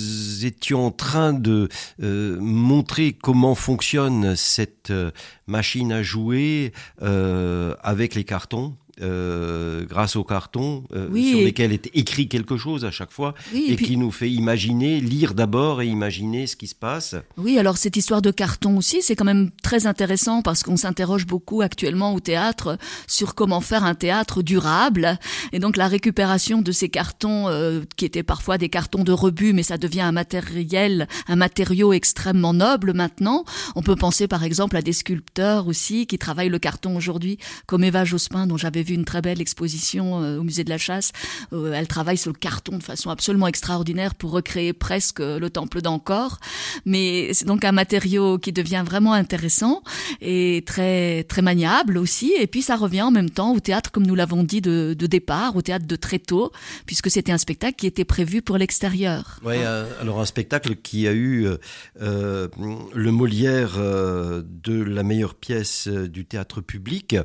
étions 0.45 0.87
en 0.87 0.91
train 0.91 1.33
de 1.33 1.69
euh, 2.03 2.39
montrer 2.41 3.13
comment 3.13 3.55
fonctionne 3.55 4.37
cette 4.37 4.91
euh, 4.91 5.11
machine 5.47 5.93
à 5.93 6.03
jouer 6.03 6.73
euh, 7.03 7.75
avec 7.83 8.15
les 8.15 8.25
cartons. 8.25 8.75
Euh, 9.01 9.85
grâce 9.87 10.17
aux 10.17 10.25
cartons 10.25 10.85
euh, 10.95 11.09
Oui, 11.11 11.31
sur 11.31 11.39
lesquels 11.41 11.73
est 11.73 11.91
écrit 11.95 12.29
quelque 12.29 12.57
chose 12.57 12.85
à 12.85 12.91
chaque 12.91 13.11
fois 13.11 13.35
Oui, 13.53 13.67
et, 13.69 13.73
et 13.73 13.77
puis- 13.77 13.87
qui 13.87 13.97
nous 13.97 14.11
fait 14.11 14.31
imaginer, 14.31 15.01
lire 15.01 15.35
d'abord 15.35 15.81
et 15.83 15.87
imaginer 15.87 16.47
ce 16.47 16.57
qui 16.57 16.67
se 16.67 16.75
passe. 16.75 17.15
Oui, 17.37 17.59
alors 17.59 17.79
cette 17.79 17.97
histoire 17.97 18.23
de 18.23 18.31
carton 18.31 18.77
aussi, 18.77 19.03
c'est 19.03 19.17
quand 19.17 19.25
même 19.25 19.51
très 19.63 19.87
intéressant 19.87 20.43
parce 20.43 20.63
qu'on 20.63 20.77
s'interroge 20.77 21.27
beaucoup 21.27 21.63
actuellement 21.63 22.15
au 22.15 22.21
théâtre 22.21 22.79
sur 23.07 23.35
comment 23.35 23.61
faire 23.61 23.85
un 23.85 23.95
théâtre 23.95 24.43
durable. 24.43 25.19
Et 25.53 25.59
donc 25.59 25.77
la 25.77 25.89
récupération 25.89 26.61
de 26.63 26.73
ces 26.73 26.89
cartons, 26.89 27.49
euh, 27.49 27.81
qui 27.97 28.05
étaient 28.05 28.23
parfois 28.23 28.59
des 28.59 28.69
cartons 28.69 29.05
de 29.05 29.13
rebut, 29.13 29.53
mais 29.53 29.63
ça 29.63 29.79
devient 29.79 30.01
un 30.03 30.13
matériel, 30.13 31.09
un 31.29 31.37
matériau 31.37 31.93
extrêmement 31.93 32.53
noble 32.55 32.93
maintenant. 32.93 33.45
On 33.75 33.83
peut 33.83 33.97
penser 33.97 34.29
par 34.29 34.45
exemple 34.45 34.77
à 34.77 34.83
des 34.83 34.93
sculpteurs 34.93 35.67
aussi 35.67 36.07
qui 36.07 36.19
travaillent 36.19 36.49
le 36.49 36.59
carton 36.59 36.97
aujourd'hui, 36.97 37.39
comme 37.67 37.85
Eva 37.85 38.05
Jospin, 38.05 38.47
dont 38.47 38.57
j'avais 38.57 38.82
vu 38.83 38.95
une 38.95 39.05
très 39.05 39.23
belle 39.23 39.41
exposition 39.41 40.17
au 40.39 40.43
musée 40.43 40.65
de 40.65 40.71
la 40.71 40.79
Chasse. 40.79 41.13
elle 41.53 41.89
travaille 41.89 42.17
sur 42.17 42.33
le 42.33 42.39
carton 42.39 42.79
de 42.79 42.83
façon 42.83 43.11
absolument 43.11 43.47
extraordinaire 43.47 44.15
pour 44.15 44.31
recréer 44.31 44.73
presque 44.73 45.21
le 45.21 45.49
temple 45.51 45.81
d'Ancor. 45.81 46.39
Mais 46.85 47.33
c'est 47.33 47.47
donc 47.47 47.65
un 47.65 47.73
matériau 47.73 48.39
qui 48.39 48.53
devient 48.53 48.83
vraiment 48.85 49.13
intéressant 49.13 49.83
et 50.21 50.63
très 50.67 51.25
très 51.25 51.43
maniable 51.43 51.99
aussi. 51.99 52.33
Et 52.39 52.47
puis 52.47 52.63
ça 52.63 52.77
revient 52.77 53.03
en 53.03 53.11
même 53.11 53.31
temps 53.31 53.53
au 53.53 53.61
théâtre, 53.61 53.91
comme 53.91 54.07
nous 54.07 54.15
l'avons 54.15 54.43
dit 54.43 54.61
de, 54.61 54.95
de, 54.99 55.07
départ, 55.07 55.57
au 55.57 55.63
théâtre 55.63 55.87
de 55.87 55.97
Tréteau, 55.97 56.53
puisque 56.87 57.11
c'était 57.11 57.33
un 57.33 57.39
spectacle 57.39 57.77
qui 57.77 57.87
était 57.87 58.05
prévu 58.05 58.43
pour 58.43 58.59
l'extérieur. 58.59 59.39
Oui, 59.45 59.55
euh, 59.59 59.87
alors 60.01 60.21
un 60.21 60.27
spectacle 60.27 60.77
qui 60.77 61.07
a 61.09 61.13
eu 61.13 61.47
euh, 61.47 61.57
euh 62.01 62.49
le 62.95 63.11
Molière 63.11 63.75
euh, 63.79 64.43
de 64.45 64.83
la 64.83 65.03
meilleure 65.03 65.35
pièce 65.35 65.89
du 65.89 66.25
théâtre 66.25 66.61
public 66.61 67.17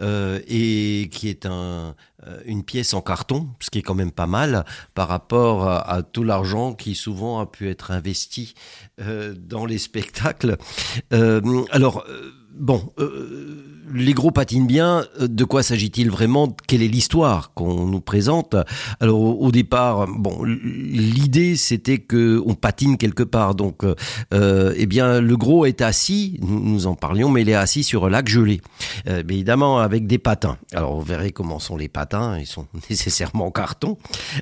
et 0.00 1.01
qui 1.08 1.28
est 1.28 1.46
un, 1.46 1.94
une 2.44 2.64
pièce 2.64 2.94
en 2.94 3.00
carton, 3.00 3.48
ce 3.60 3.70
qui 3.70 3.78
est 3.78 3.82
quand 3.82 3.94
même 3.94 4.12
pas 4.12 4.26
mal 4.26 4.64
par 4.94 5.08
rapport 5.08 5.68
à, 5.68 5.90
à 5.90 6.02
tout 6.02 6.24
l'argent 6.24 6.72
qui 6.74 6.94
souvent 6.94 7.40
a 7.40 7.46
pu 7.46 7.68
être 7.68 7.90
investi 7.90 8.54
dans 9.36 9.66
les 9.66 9.78
spectacles. 9.78 10.56
alors 11.70 12.04
bon, 12.54 12.92
euh, 12.98 13.72
les 13.94 14.14
gros 14.14 14.30
patinent 14.30 14.66
bien. 14.66 15.04
De 15.20 15.44
quoi 15.44 15.62
s'agit-il 15.62 16.10
vraiment? 16.10 16.54
Quelle 16.66 16.82
est 16.82 16.88
l'histoire 16.88 17.52
qu'on 17.54 17.86
nous 17.86 18.00
présente? 18.00 18.56
Alors 19.00 19.20
au, 19.20 19.50
départ, 19.52 20.06
bon, 20.08 20.44
l'idée 20.44 21.56
c'était 21.56 21.98
que 21.98 22.42
on 22.46 22.54
patine 22.54 22.96
quelque 22.96 23.22
part. 23.22 23.54
Donc, 23.54 23.84
euh, 23.84 24.74
eh 24.76 24.86
bien, 24.86 25.20
le 25.20 25.36
gros 25.36 25.66
est 25.66 25.80
assis. 25.80 26.38
Nous, 26.42 26.86
en 26.86 26.94
parlions, 26.94 27.30
mais 27.30 27.42
il 27.42 27.48
est 27.48 27.54
assis 27.54 27.82
sur 27.82 28.06
un 28.06 28.10
lac 28.10 28.28
gelé, 28.28 28.60
euh, 29.08 29.22
évidemment 29.28 29.78
avec 29.78 30.06
des 30.06 30.18
patins. 30.18 30.56
Alors, 30.72 30.98
vous 30.98 31.04
verrez 31.04 31.30
comment 31.30 31.58
sont 31.58 31.76
les 31.76 31.88
patins. 31.88 32.38
Ils 32.38 32.46
sont 32.46 32.66
nécessairement 32.90 33.46
en 33.46 33.50
carton. 33.50 33.98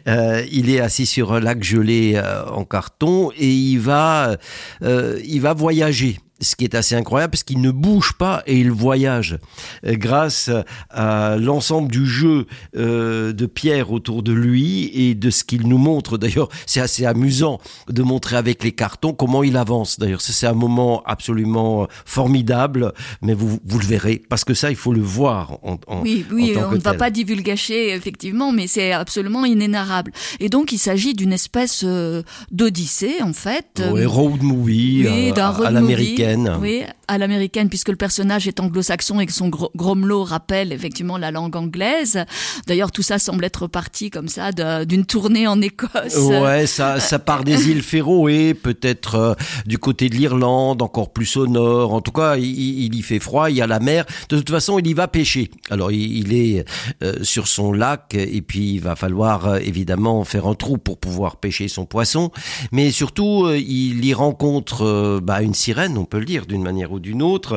Euh, 0.07 0.45
il 0.51 0.71
est 0.71 0.81
assis 0.81 1.07
sur 1.07 1.33
un 1.33 1.41
lac 1.41 1.63
gelé 1.63 2.15
euh, 2.17 2.45
en 2.47 2.65
carton 2.65 3.31
et 3.37 3.51
il 3.51 3.79
va, 3.79 4.37
il 4.83 5.41
va 5.41 5.55
voyager 5.55 6.19
ce 6.41 6.57
qui 6.57 6.65
est 6.65 6.75
assez 6.75 6.95
incroyable 6.95 7.33
parce 7.33 7.43
qu'il 7.43 7.61
ne 7.61 7.71
bouge 7.71 8.15
pas 8.15 8.43
et 8.47 8.59
il 8.59 8.71
voyage 8.71 9.39
euh, 9.87 9.95
grâce 9.97 10.51
à 10.91 11.37
l'ensemble 11.39 11.91
du 11.91 12.07
jeu 12.07 12.47
euh, 12.77 13.33
de 13.33 13.47
Pierre 13.47 13.93
autour 13.93 14.23
de 14.23 14.33
lui 14.33 14.91
et 14.95 15.15
de 15.15 15.31
ce 15.31 15.45
qu'il 15.45 15.67
nous 15.67 15.79
montre. 15.79 16.19
D'ailleurs, 16.19 16.49
c'est 16.67 16.81
assez 16.81 17.05
amusant 17.05 17.59
de 17.89 18.03
montrer 18.03 18.37
avec 18.37 18.65
les 18.65 18.73
cartons 18.73 19.13
comment 19.13 19.43
il 19.43 19.57
avance. 19.57 19.99
D'ailleurs, 19.99 20.21
c'est 20.21 20.47
un 20.47 20.55
moment 20.55 21.03
absolument 21.05 21.87
formidable, 22.05 22.93
mais 23.23 23.35
vous, 23.35 23.59
vous 23.65 23.79
le 23.79 23.87
verrez 23.87 24.23
parce 24.29 24.45
que 24.45 24.55
ça, 24.55 24.71
il 24.71 24.77
faut 24.77 24.93
le 24.93 25.03
voir. 25.03 25.59
En, 25.63 25.79
en, 25.87 26.03
oui, 26.03 26.25
oui, 26.33 26.55
on 26.57 26.73
ne 26.73 26.79
va 26.79 26.95
pas 26.95 27.11
divulgacher 27.11 27.91
effectivement, 27.91 28.53
mais 28.53 28.67
c'est 28.67 28.93
absolument 28.93 29.45
inénarrable. 29.45 30.13
Et 30.39 30.49
donc, 30.49 30.73
il 30.73 30.79
s'agit 30.79 31.15
d'une 31.15 31.33
espèce 31.33 31.83
euh, 31.85 32.23
d'odyssée 32.51 33.17
en 33.23 33.33
fait. 33.33 33.83
Oui, 33.93 34.05
road 34.05 34.43
movie 34.43 35.07
oui, 35.07 35.33
à 35.39 35.71
l'américaine. 35.71 36.30
Oui, 36.61 36.85
à 37.11 37.19
l'américaine, 37.19 37.69
puisque 37.69 37.89
le 37.89 37.97
personnage 37.97 38.47
est 38.47 38.61
anglo-saxon 38.61 39.19
et 39.19 39.27
que 39.27 39.33
son 39.33 39.49
gromelot 39.49 40.23
rappelle 40.23 40.73
effectivement 40.73 41.19
la 41.19 41.33
langue 41.33 41.57
anglaise. 41.57 42.25
D'ailleurs, 42.69 42.93
tout 42.93 43.03
ça 43.03 43.19
semble 43.19 43.45
être 43.45 43.67
parti 43.67 44.11
comme 44.11 44.29
ça 44.29 44.53
d'une 44.85 45.05
tournée 45.05 45.49
en 45.49 45.61
Écosse. 45.61 46.17
Ouais, 46.17 46.67
ça, 46.67 47.01
ça 47.01 47.19
part 47.19 47.43
des 47.43 47.69
îles 47.69 47.83
Féroé, 47.83 48.55
peut-être 48.55 49.15
euh, 49.17 49.35
du 49.67 49.79
côté 49.79 50.09
de 50.09 50.15
l'Irlande, 50.15 50.83
encore 50.83 51.13
plus 51.13 51.37
au 51.37 51.49
nord. 51.49 51.95
En 51.95 52.01
tout 52.01 52.13
cas, 52.13 52.37
il, 52.37 52.95
y 52.95 53.03
fait 53.03 53.19
froid, 53.19 53.51
il 53.51 53.57
y 53.57 53.63
a 53.63 53.67
la 53.67 53.81
mer. 53.81 54.07
De 54.29 54.37
toute 54.37 54.51
façon, 54.51 54.79
il 54.79 54.87
y 54.87 54.95
va 54.95 55.09
pêcher. 55.09 55.51
Alors, 55.69 55.91
il, 55.91 56.33
est 56.33 56.65
euh, 57.03 57.25
sur 57.25 57.49
son 57.49 57.73
lac 57.73 58.15
et 58.15 58.41
puis 58.41 58.75
il 58.75 58.81
va 58.81 58.95
falloir 58.95 59.49
euh, 59.49 59.59
évidemment 59.59 60.23
faire 60.23 60.47
un 60.47 60.55
trou 60.55 60.79
pour 60.79 60.99
pouvoir 60.99 61.39
pêcher 61.39 61.67
son 61.67 61.87
poisson. 61.87 62.31
Mais 62.71 62.93
surtout, 62.93 63.51
il 63.53 64.05
y 64.05 64.15
rencontre 64.15 65.19
bah, 65.21 65.43
une 65.43 65.55
sirène, 65.55 65.99
on 65.99 66.05
peut 66.05 66.21
le 66.21 66.25
dire 66.25 66.47
d'une 66.47 66.63
manière 66.63 66.93
ou 66.93 67.00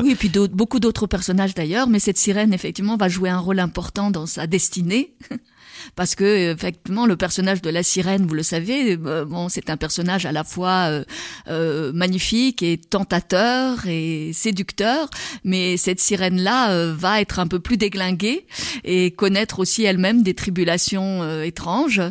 Oui, 0.03 0.11
et 0.11 0.15
puis 0.15 0.31
beaucoup 0.51 0.79
d'autres 0.79 1.07
personnages 1.07 1.53
d'ailleurs, 1.53 1.87
mais 1.87 1.99
cette 1.99 2.17
sirène, 2.17 2.53
effectivement, 2.53 2.97
va 2.97 3.09
jouer 3.09 3.29
un 3.29 3.39
rôle 3.39 3.59
important 3.59 4.11
dans 4.11 4.25
sa 4.25 4.47
destinée. 4.47 5.13
parce 5.95 6.15
que 6.15 6.51
effectivement 6.53 7.05
le 7.05 7.15
personnage 7.15 7.61
de 7.61 7.69
la 7.69 7.83
sirène, 7.83 8.25
vous 8.25 8.33
le 8.33 8.43
savez, 8.43 8.97
euh, 9.05 9.25
bon, 9.25 9.49
c'est 9.49 9.69
un 9.69 9.77
personnage 9.77 10.25
à 10.25 10.31
la 10.31 10.43
fois 10.43 10.87
euh, 10.89 11.03
euh, 11.49 11.91
magnifique 11.93 12.63
et 12.63 12.77
tentateur 12.77 13.85
et 13.87 14.31
séducteur, 14.33 15.09
mais 15.43 15.77
cette 15.77 15.99
sirène-là 15.99 16.93
va 16.93 17.21
être 17.21 17.39
un 17.39 17.47
peu 17.47 17.59
plus 17.59 17.77
déglinguée 17.77 18.45
et 18.83 19.11
connaître 19.11 19.59
aussi 19.59 19.83
elle-même 19.83 20.23
des 20.23 20.33
tribulations 20.33 21.41
étranges. 21.41 22.01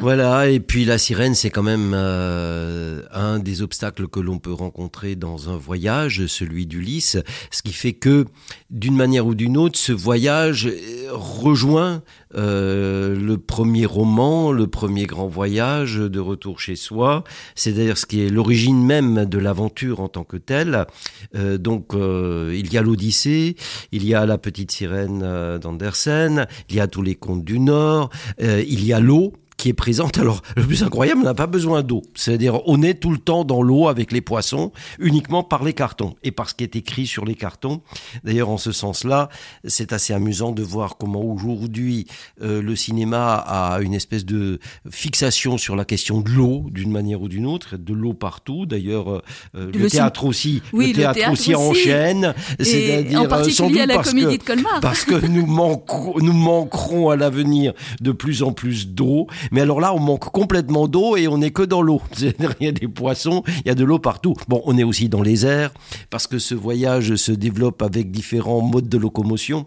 Voilà, 0.00 0.48
et 0.48 0.60
puis 0.60 0.84
la 0.84 0.98
sirène, 0.98 1.34
c'est 1.34 1.50
quand 1.50 1.62
même 1.62 1.94
un 1.94 3.38
des 3.38 3.62
obstacles 3.62 4.08
que 4.08 4.20
l'on 4.20 4.38
peut 4.38 4.52
rencontrer 4.52 5.16
dans 5.16 5.50
un 5.50 5.56
voyage, 5.56 6.26
celui 6.26 6.66
d'Ulysse, 6.66 7.16
ce 7.50 7.62
qui 7.62 7.72
fait 7.72 7.92
que 7.92 8.26
d'une 8.70 8.96
manière 8.96 9.26
ou 9.26 9.34
d'une 9.34 9.56
autre, 9.56 9.78
ce 9.78 9.92
voyage 9.92 10.70
rejoint 11.10 12.02
euh, 12.34 13.14
le 13.14 13.38
premier 13.38 13.86
roman, 13.86 14.52
le 14.52 14.66
premier 14.66 15.06
grand 15.06 15.28
voyage 15.28 15.96
de 15.96 16.20
retour 16.20 16.60
chez 16.60 16.76
soi. 16.76 17.24
C'est 17.54 17.72
d'ailleurs 17.72 17.98
ce 17.98 18.06
qui 18.06 18.24
est 18.24 18.28
l'origine 18.28 18.84
même 18.84 19.24
de 19.24 19.38
l'aventure 19.38 20.00
en 20.00 20.08
tant 20.08 20.24
que 20.24 20.36
telle. 20.36 20.86
Euh, 21.34 21.58
donc 21.58 21.94
euh, 21.94 22.54
il 22.56 22.72
y 22.72 22.78
a 22.78 22.82
l'Odyssée, 22.82 23.56
il 23.92 24.04
y 24.04 24.14
a 24.14 24.26
la 24.26 24.38
petite 24.38 24.70
sirène 24.70 25.58
d'Andersen, 25.58 26.46
il 26.68 26.76
y 26.76 26.80
a 26.80 26.86
tous 26.86 27.02
les 27.02 27.14
contes 27.14 27.44
du 27.44 27.60
Nord, 27.60 28.10
il 28.40 28.84
y 28.84 28.92
a 28.92 29.00
l'eau 29.00 29.32
qui 29.58 29.68
est 29.68 29.74
présente. 29.74 30.16
Alors, 30.18 30.40
le 30.56 30.62
plus 30.62 30.82
incroyable, 30.82 31.20
on 31.20 31.24
n'a 31.24 31.34
pas 31.34 31.46
besoin 31.46 31.82
d'eau. 31.82 32.02
C'est-à-dire, 32.14 32.60
on 32.66 32.80
est 32.82 32.94
tout 32.94 33.10
le 33.10 33.18
temps 33.18 33.44
dans 33.44 33.60
l'eau 33.60 33.88
avec 33.88 34.12
les 34.12 34.22
poissons, 34.22 34.72
uniquement 34.98 35.42
par 35.42 35.64
les 35.64 35.74
cartons 35.74 36.14
et 36.22 36.30
par 36.30 36.48
ce 36.48 36.54
qui 36.54 36.64
est 36.64 36.76
écrit 36.76 37.06
sur 37.06 37.26
les 37.26 37.34
cartons. 37.34 37.82
D'ailleurs, 38.24 38.48
en 38.48 38.56
ce 38.56 38.72
sens-là, 38.72 39.28
c'est 39.66 39.92
assez 39.92 40.14
amusant 40.14 40.52
de 40.52 40.62
voir 40.62 40.96
comment 40.96 41.22
aujourd'hui 41.22 42.06
euh, 42.40 42.62
le 42.62 42.76
cinéma 42.76 43.34
a 43.34 43.80
une 43.80 43.94
espèce 43.94 44.24
de 44.24 44.60
fixation 44.90 45.58
sur 45.58 45.76
la 45.76 45.84
question 45.84 46.20
de 46.20 46.30
l'eau, 46.30 46.64
d'une 46.70 46.92
manière 46.92 47.20
ou 47.20 47.28
d'une 47.28 47.46
autre, 47.46 47.76
de 47.76 47.92
l'eau 47.92 48.14
partout. 48.14 48.64
D'ailleurs, 48.64 49.10
euh, 49.10 49.22
euh, 49.56 49.72
le, 49.72 49.90
théâtre 49.90 50.24
aussi, 50.24 50.62
oui, 50.72 50.88
le, 50.88 50.94
théâtre 50.94 51.32
aussi, 51.32 51.54
enchaîne. 51.54 52.34
C'est-à-dire, 52.60 53.22
en 53.22 53.26
particulier 53.26 53.80
à 53.80 53.86
la 53.86 53.98
comédie 53.98 54.38
de 54.38 54.42
Colmar. 54.44 54.78
Parce 54.80 55.04
que 55.04 55.26
nous 55.26 55.46
manquerons, 55.46 56.14
nous 56.20 56.32
manquerons 56.32 57.10
à 57.10 57.16
l'avenir 57.16 57.72
de 58.00 58.12
plus 58.12 58.44
en 58.44 58.52
plus 58.52 58.88
d'eau 58.88 59.26
mais 59.52 59.60
alors 59.60 59.80
là, 59.80 59.94
on 59.94 60.00
manque 60.00 60.30
complètement 60.30 60.88
d'eau 60.88 61.16
et 61.16 61.28
on 61.28 61.38
n'est 61.38 61.50
que 61.50 61.62
dans 61.62 61.82
l'eau. 61.82 62.00
Il 62.60 62.66
y 62.66 62.68
a 62.68 62.72
des 62.72 62.88
poissons, 62.88 63.42
il 63.46 63.68
y 63.68 63.70
a 63.70 63.74
de 63.74 63.84
l'eau 63.84 63.98
partout. 63.98 64.34
Bon, 64.48 64.62
on 64.64 64.76
est 64.78 64.84
aussi 64.84 65.08
dans 65.08 65.22
les 65.22 65.46
airs 65.46 65.72
parce 66.10 66.26
que 66.26 66.38
ce 66.38 66.54
voyage 66.54 67.14
se 67.16 67.32
développe 67.32 67.82
avec 67.82 68.10
différents 68.10 68.60
modes 68.60 68.88
de 68.88 68.98
locomotion 68.98 69.66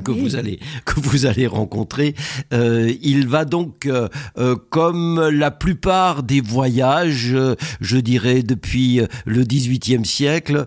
que 0.00 0.10
vous 0.10 0.36
allez 0.36 0.58
que 0.84 1.00
vous 1.00 1.26
allez 1.26 1.46
rencontrer. 1.46 2.14
Euh, 2.52 2.92
il 3.02 3.28
va 3.28 3.44
donc, 3.44 3.86
euh, 3.86 4.08
euh, 4.38 4.56
comme 4.70 5.28
la 5.28 5.50
plupart 5.50 6.22
des 6.22 6.40
voyages, 6.40 7.36
je 7.80 7.96
dirais 7.98 8.42
depuis 8.42 9.00
le 9.26 9.44
XVIIIe 9.44 10.04
siècle, 10.04 10.66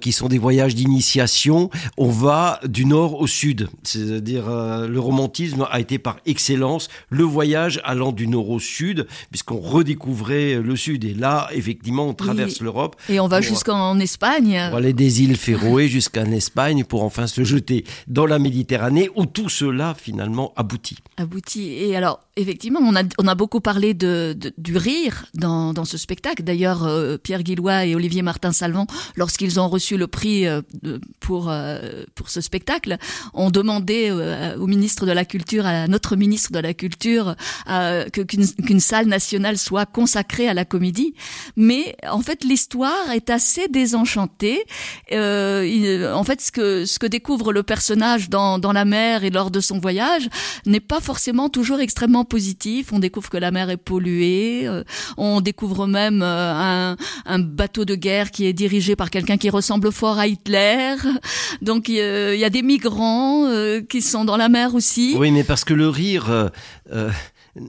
qui 0.00 0.12
sont 0.12 0.28
des 0.28 0.38
voyages 0.38 0.74
d'initiation, 0.74 1.70
on 1.96 2.08
va 2.08 2.60
du 2.66 2.84
nord 2.84 3.20
au 3.20 3.26
sud. 3.26 3.68
C'est-à-dire 3.84 4.46
le 4.48 4.98
romantisme 4.98 5.66
a 5.70 5.80
été 5.80 5.98
par 5.98 6.16
excellence 6.26 6.88
le 7.10 7.24
voyage 7.24 7.80
allant 7.84 8.12
du 8.12 8.26
nord 8.26 8.50
au 8.50 8.58
sud, 8.58 9.06
puisqu'on 9.30 9.60
redécouvrait 9.60 10.60
le 10.60 10.76
sud. 10.76 11.04
Et 11.04 11.14
là, 11.14 11.48
effectivement, 11.52 12.08
on 12.08 12.14
traverse 12.14 12.60
l'Europe. 12.60 12.96
Et 13.08 13.20
on 13.20 13.28
va 13.28 13.40
jusqu'en 13.40 13.98
Espagne. 14.00 14.60
On 14.68 14.72
va 14.72 14.78
aller 14.78 14.92
des 14.92 15.22
îles 15.22 15.36
Féroé 15.36 15.88
jusqu'en 15.88 16.30
Espagne 16.32 16.84
pour 16.84 17.04
enfin 17.04 17.26
se 17.26 17.44
jeter 17.44 17.84
dans 18.08 18.26
la 18.26 18.38
Méditerranée 18.38 19.10
où 19.14 19.26
tout 19.26 19.48
cela 19.48 19.94
finalement 19.94 20.52
aboutit. 20.56 20.98
Aboutit. 21.16 21.74
Et 21.74 21.96
alors, 21.96 22.20
effectivement, 22.38 22.80
on 22.82 22.94
a, 22.94 23.02
on 23.18 23.26
a 23.26 23.34
beaucoup 23.34 23.60
parlé 23.60 23.94
de, 23.94 24.36
du 24.56 24.76
rire 24.76 25.26
dans, 25.34 25.72
dans, 25.72 25.84
ce 25.84 25.98
spectacle. 25.98 26.42
D'ailleurs, 26.44 26.84
euh, 26.84 27.18
Pierre 27.18 27.42
Guillois 27.42 27.84
et 27.84 27.94
Olivier 27.94 28.22
Martin-Salvant, 28.22 28.86
lorsqu'ils 29.16 29.58
ont 29.58 29.68
reçu 29.68 29.96
le 29.96 30.06
prix 30.06 30.46
euh, 30.46 30.62
pour, 31.20 31.48
euh, 31.50 32.04
pour 32.14 32.30
ce 32.30 32.40
spectacle, 32.40 32.96
ont 33.34 33.50
demandé 33.50 34.10
au 34.58 34.66
ministre 34.66 35.06
de 35.06 35.12
la 35.12 35.24
Culture, 35.24 35.66
à 35.66 35.88
notre 35.88 36.16
ministre 36.16 36.52
de 36.52 36.58
la 36.58 36.74
Culture, 36.74 37.34
qu'une 38.12 38.80
salle 38.80 39.06
nationale 39.06 39.58
soit 39.58 39.86
consacrée 39.86 40.48
à 40.48 40.54
la 40.54 40.64
comédie. 40.64 41.14
Mais 41.56 41.96
en 42.08 42.20
fait, 42.20 42.44
l'histoire 42.44 43.10
est 43.12 43.30
assez 43.30 43.68
désenchantée. 43.68 44.64
en 45.10 46.24
fait, 46.24 46.40
ce 46.40 46.52
que, 46.52 46.84
ce 46.84 46.98
que 46.98 47.06
découvre 47.06 47.52
le 47.52 47.62
personnage 47.62 48.28
dans, 48.28 48.58
dans 48.58 48.72
la 48.72 48.84
mer 48.84 49.24
et 49.24 49.30
lors 49.30 49.50
de 49.50 49.60
son 49.60 49.78
voyage 49.78 50.28
n'est 50.66 50.80
pas 50.80 51.00
forcément 51.00 51.48
toujours 51.48 51.80
extrêmement 51.80 52.24
positif. 52.28 52.92
On 52.92 52.98
découvre 52.98 53.28
que 53.30 53.36
la 53.36 53.50
mer 53.50 53.70
est 53.70 53.76
polluée, 53.76 54.66
euh, 54.66 54.84
on 55.16 55.40
découvre 55.40 55.86
même 55.86 56.22
euh, 56.22 56.94
un, 57.26 57.38
bateau 57.38 57.84
de 57.84 57.94
guerre 57.94 58.30
qui 58.30 58.46
est 58.46 58.52
dirigé 58.52 58.96
par 58.96 59.10
quelqu'un 59.10 59.36
qui 59.36 59.50
ressemble 59.50 59.90
fort 59.92 60.18
à 60.18 60.26
Hitler. 60.26 60.94
Donc 61.62 61.88
il 61.88 61.96
y 61.96 62.44
a 62.44 62.50
des 62.50 62.62
migrants 62.62 63.46
euh, 63.46 63.80
qui 63.80 64.02
sont 64.02 64.24
dans 64.24 64.36
la 64.36 64.48
mer 64.48 64.74
aussi. 64.74 65.16
Oui, 65.18 65.30
mais 65.30 65.44
parce 65.44 65.64
que 65.64 65.74
le 65.74 65.88
rire 65.88 66.50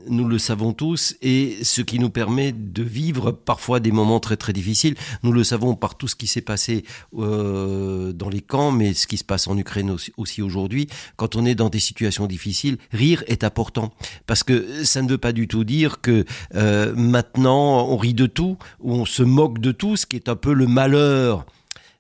nous 0.07 0.27
le 0.27 0.37
savons 0.37 0.73
tous, 0.73 1.15
et 1.21 1.57
ce 1.63 1.81
qui 1.81 1.99
nous 1.99 2.09
permet 2.09 2.51
de 2.51 2.83
vivre 2.83 3.31
parfois 3.31 3.79
des 3.79 3.91
moments 3.91 4.19
très 4.19 4.37
très 4.37 4.53
difficiles. 4.53 4.95
Nous 5.23 5.31
le 5.31 5.43
savons 5.43 5.75
par 5.75 5.95
tout 5.95 6.07
ce 6.07 6.15
qui 6.15 6.27
s'est 6.27 6.41
passé 6.41 6.83
euh, 7.17 8.11
dans 8.13 8.29
les 8.29 8.41
camps, 8.41 8.71
mais 8.71 8.93
ce 8.93 9.07
qui 9.07 9.17
se 9.17 9.23
passe 9.23 9.47
en 9.47 9.57
Ukraine 9.57 9.95
aussi, 10.17 10.41
aujourd'hui. 10.41 10.87
Quand 11.15 11.35
on 11.35 11.45
est 11.45 11.55
dans 11.55 11.69
des 11.69 11.79
situations 11.79 12.27
difficiles, 12.27 12.77
rire 12.91 13.23
est 13.27 13.43
important, 13.43 13.93
parce 14.25 14.43
que 14.43 14.83
ça 14.83 15.01
ne 15.01 15.09
veut 15.09 15.17
pas 15.17 15.31
du 15.31 15.47
tout 15.47 15.63
dire 15.63 16.01
que 16.01 16.25
euh, 16.55 16.93
maintenant 16.95 17.87
on 17.87 17.97
rit 17.97 18.13
de 18.13 18.25
tout, 18.25 18.57
ou 18.79 18.93
on 18.93 19.05
se 19.05 19.23
moque 19.23 19.59
de 19.59 19.71
tout, 19.71 19.95
ce 19.95 20.05
qui 20.05 20.15
est 20.15 20.29
un 20.29 20.35
peu 20.35 20.53
le 20.53 20.67
malheur 20.67 21.45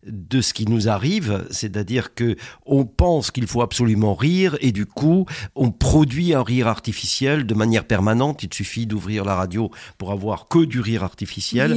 de 0.05 0.39
ce 0.39 0.53
qui 0.53 0.65
nous 0.65 0.87
arrive, 0.87 1.45
c'est-à-dire 1.51 2.13
que 2.13 2.37
on 2.65 2.85
pense 2.85 3.31
qu'il 3.31 3.47
faut 3.47 3.61
absolument 3.61 4.15
rire 4.15 4.57
et 4.61 4.71
du 4.71 4.85
coup 4.85 5.25
on 5.55 5.71
produit 5.71 6.33
un 6.33 6.41
rire 6.41 6.67
artificiel 6.67 7.45
de 7.45 7.53
manière 7.53 7.83
permanente. 7.83 8.43
Il 8.43 8.53
suffit 8.53 8.87
d'ouvrir 8.87 9.25
la 9.25 9.35
radio 9.35 9.71
pour 9.97 10.11
avoir 10.11 10.47
que 10.47 10.63
du 10.63 10.79
rire 10.79 11.03
artificiel. 11.03 11.73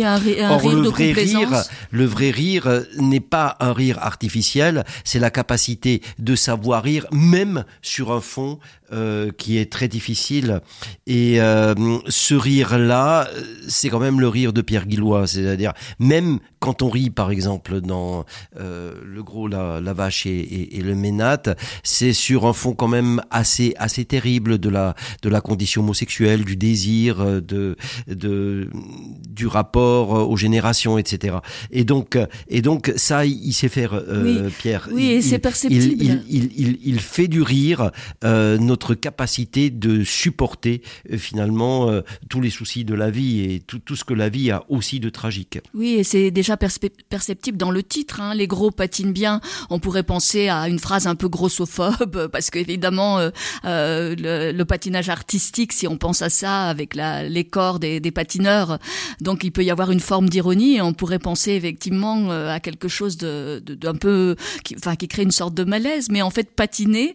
Or 0.50 0.70
le 0.70 0.88
vrai 0.88 1.12
rire, 1.12 1.64
le 1.90 2.04
vrai 2.04 2.30
rire 2.30 2.84
n'est 2.96 3.20
pas 3.20 3.56
un 3.58 3.72
rire 3.72 3.98
artificiel, 4.00 4.84
c'est 5.04 5.18
la 5.18 5.30
capacité 5.30 6.00
de 6.18 6.36
savoir 6.36 6.84
rire 6.84 7.06
même 7.10 7.64
sur 7.82 8.12
un 8.12 8.20
fond 8.20 8.60
euh, 8.92 9.30
qui 9.36 9.58
est 9.58 9.70
très 9.70 9.88
difficile. 9.88 10.60
Et 11.06 11.40
euh, 11.40 11.74
ce 12.08 12.34
rire-là, 12.34 13.28
c'est 13.68 13.88
quand 13.88 14.00
même 14.00 14.20
le 14.20 14.28
rire 14.28 14.52
de 14.52 14.60
Pierre 14.60 14.86
Guillois. 14.86 15.26
C'est-à-dire, 15.26 15.72
même 15.98 16.38
quand 16.60 16.82
on 16.82 16.90
rit, 16.90 17.10
par 17.10 17.30
exemple, 17.30 17.80
dans 17.80 18.24
euh, 18.60 18.92
Le 19.04 19.22
Gros, 19.22 19.48
la, 19.48 19.80
la 19.80 19.92
Vache 19.92 20.26
et, 20.26 20.76
et, 20.78 20.82
le 20.82 20.94
Ménate, 20.94 21.58
c'est 21.82 22.12
sur 22.12 22.46
un 22.46 22.52
fond 22.52 22.74
quand 22.74 22.88
même 22.88 23.20
assez, 23.30 23.74
assez 23.78 24.04
terrible 24.04 24.58
de 24.58 24.68
la, 24.68 24.94
de 25.22 25.28
la 25.28 25.40
condition 25.40 25.82
homosexuelle, 25.82 26.44
du 26.44 26.56
désir, 26.56 27.42
de, 27.42 27.76
de, 28.06 28.68
du 29.28 29.46
rapport 29.46 30.30
aux 30.30 30.36
générations, 30.36 30.98
etc. 30.98 31.36
Et 31.70 31.84
donc, 31.84 32.18
et 32.48 32.62
donc 32.62 32.92
ça, 32.96 33.24
il 33.26 33.52
sait 33.52 33.68
faire, 33.68 33.94
euh, 33.94 34.50
Pierre. 34.58 34.88
Oui, 34.92 35.10
et 35.10 35.22
c'est 35.22 35.38
perceptible. 35.38 35.94
Il, 36.28 36.50
il, 36.56 36.78
il, 36.82 37.00
fait 37.00 37.28
du 37.28 37.42
rire 37.42 37.90
euh, 38.24 38.58
notre 38.82 38.94
capacité 38.94 39.70
de 39.70 40.02
supporter 40.02 40.82
euh, 41.10 41.16
finalement 41.16 41.88
euh, 41.88 42.02
tous 42.28 42.40
les 42.40 42.50
soucis 42.50 42.84
de 42.84 42.94
la 42.94 43.10
vie 43.10 43.40
et 43.40 43.60
tout, 43.60 43.78
tout, 43.78 43.94
ce 43.94 44.04
que 44.04 44.14
la 44.14 44.28
vie 44.28 44.50
a 44.50 44.64
aussi 44.68 44.98
de 44.98 45.08
tragique. 45.08 45.60
Oui, 45.72 45.94
et 45.94 46.04
c'est 46.04 46.32
déjà 46.32 46.56
perceptible 46.56 47.58
dans 47.58 47.70
le 47.70 47.82
titre. 47.84 48.20
Hein. 48.20 48.34
Les 48.34 48.48
gros 48.48 48.72
patinent 48.72 49.12
bien. 49.12 49.40
On 49.70 49.78
pourrait 49.78 50.02
penser 50.02 50.48
à 50.48 50.68
une 50.68 50.80
phrase 50.80 51.06
un 51.06 51.14
peu 51.14 51.28
grossophobe 51.28 52.26
parce 52.32 52.50
qu'évidemment 52.50 53.18
euh, 53.20 54.14
le, 54.18 54.62
patinage 54.64 55.08
artistique, 55.08 55.72
si 55.72 55.86
on 55.86 55.96
pense 55.96 56.22
à 56.22 56.30
ça 56.30 56.64
avec 56.64 56.94
la, 56.96 57.28
les 57.28 57.44
corps 57.44 57.78
des, 57.78 58.00
patineurs, 58.10 58.78
donc 59.20 59.44
il 59.44 59.52
peut 59.52 59.64
y 59.64 59.70
avoir 59.70 59.90
une 59.90 60.00
forme 60.00 60.28
d'ironie 60.28 60.80
on 60.80 60.92
pourrait 60.92 61.18
penser 61.18 61.52
effectivement 61.52 62.30
à 62.30 62.60
quelque 62.60 62.88
chose 62.88 63.16
de 63.16 63.62
d'un 63.64 63.94
peu, 63.94 64.36
qui, 64.64 64.76
enfin 64.76 64.96
qui 64.96 65.08
crée 65.08 65.22
une 65.22 65.30
sorte 65.30 65.54
de 65.54 65.64
malaise. 65.64 66.08
Mais 66.10 66.22
en 66.22 66.30
fait, 66.30 66.50
patiner, 66.54 67.14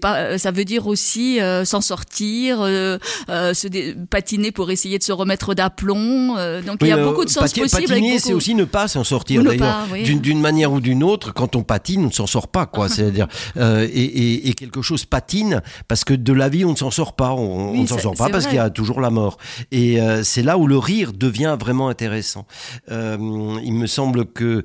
pas, 0.00 0.38
ça 0.38 0.50
veut 0.50 0.64
dire 0.64 0.86
aussi 0.86 1.07
euh, 1.16 1.64
s'en 1.64 1.80
sortir, 1.80 2.60
euh, 2.60 2.98
euh, 3.28 3.54
se 3.54 3.68
patiner 4.06 4.52
pour 4.52 4.70
essayer 4.70 4.98
de 4.98 5.02
se 5.02 5.12
remettre 5.12 5.54
d'aplomb. 5.54 6.34
donc 6.64 6.78
il 6.82 6.88
y 6.88 6.92
a 6.92 7.02
beaucoup 7.02 7.24
de 7.24 7.30
sens 7.30 7.52
possibles. 7.52 7.88
Patiner, 7.88 8.18
c'est 8.18 8.32
aussi 8.32 8.54
ne 8.54 8.64
pas 8.64 8.88
s'en 8.88 9.04
sortir 9.04 9.42
d'ailleurs. 9.42 9.86
D'une 10.04 10.40
manière 10.40 10.72
ou 10.72 10.80
d'une 10.80 11.02
autre, 11.02 11.32
quand 11.32 11.56
on 11.56 11.62
patine, 11.62 12.04
on 12.04 12.08
ne 12.08 12.12
s'en 12.12 12.26
sort 12.26 12.48
pas, 12.48 12.66
quoi. 12.66 12.88
C'est-à-dire 12.98 13.28
et, 13.56 14.48
et, 14.48 14.54
quelque 14.54 14.82
chose 14.82 15.04
patine 15.04 15.62
parce 15.86 16.04
que 16.04 16.14
de 16.14 16.32
la 16.32 16.48
vie, 16.48 16.64
on 16.64 16.72
ne 16.72 16.76
s'en 16.76 16.90
sort 16.90 17.14
pas. 17.14 17.32
On, 17.32 17.74
ne 17.74 17.86
s'en 17.86 17.98
sort 17.98 18.14
pas 18.14 18.28
parce 18.28 18.46
qu'il 18.46 18.56
y 18.56 18.60
a 18.60 18.70
toujours 18.70 19.00
la 19.00 19.10
mort. 19.10 19.38
Et 19.70 19.98
c'est 20.22 20.42
là 20.42 20.58
où 20.58 20.66
le 20.66 20.78
rire 20.78 21.12
devient 21.12 21.56
vraiment 21.58 21.88
intéressant. 21.88 22.46
il 22.90 23.72
me 23.72 23.86
semble 23.86 24.26
que 24.26 24.62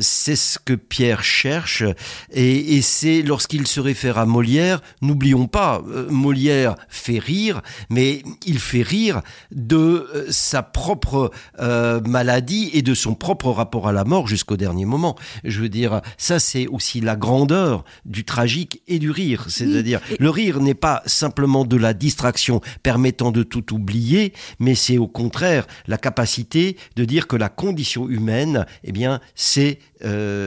c'est 0.00 0.36
ce 0.36 0.58
que 0.58 0.74
Pierre 0.74 1.22
cherche 1.22 1.84
et, 2.32 2.76
et 2.76 2.82
c'est 2.82 3.22
lorsqu'il 3.22 3.66
se 3.66 3.80
réfère 3.80 4.18
à 4.18 4.26
Molière, 4.26 4.80
n'oublions 5.02 5.46
pas 5.46 5.77
euh, 5.86 6.08
Molière 6.10 6.74
fait 6.88 7.18
rire, 7.18 7.62
mais 7.90 8.22
il 8.46 8.58
fait 8.58 8.82
rire 8.82 9.22
de 9.50 9.76
euh, 10.14 10.26
sa 10.30 10.62
propre 10.62 11.30
euh, 11.60 12.00
maladie 12.00 12.70
et 12.72 12.82
de 12.82 12.94
son 12.94 13.14
propre 13.14 13.50
rapport 13.50 13.88
à 13.88 13.92
la 13.92 14.04
mort 14.04 14.26
jusqu'au 14.28 14.56
dernier 14.56 14.84
moment. 14.84 15.16
Je 15.44 15.60
veux 15.60 15.68
dire, 15.68 16.00
ça 16.16 16.38
c'est 16.38 16.66
aussi 16.66 17.00
la 17.00 17.16
grandeur 17.16 17.84
du 18.04 18.24
tragique 18.24 18.82
et 18.88 18.98
du 18.98 19.10
rire. 19.10 19.46
C'est-à-dire, 19.48 20.00
le 20.18 20.30
rire 20.30 20.60
n'est 20.60 20.74
pas 20.74 21.02
simplement 21.06 21.64
de 21.64 21.76
la 21.76 21.94
distraction 21.94 22.60
permettant 22.82 23.30
de 23.30 23.42
tout 23.42 23.74
oublier, 23.74 24.32
mais 24.58 24.74
c'est 24.74 24.98
au 24.98 25.08
contraire 25.08 25.66
la 25.86 25.98
capacité 25.98 26.76
de 26.96 27.04
dire 27.04 27.26
que 27.26 27.36
la 27.36 27.48
condition 27.48 28.08
humaine, 28.08 28.66
eh 28.84 28.92
bien, 28.92 29.20
c'est 29.34 29.78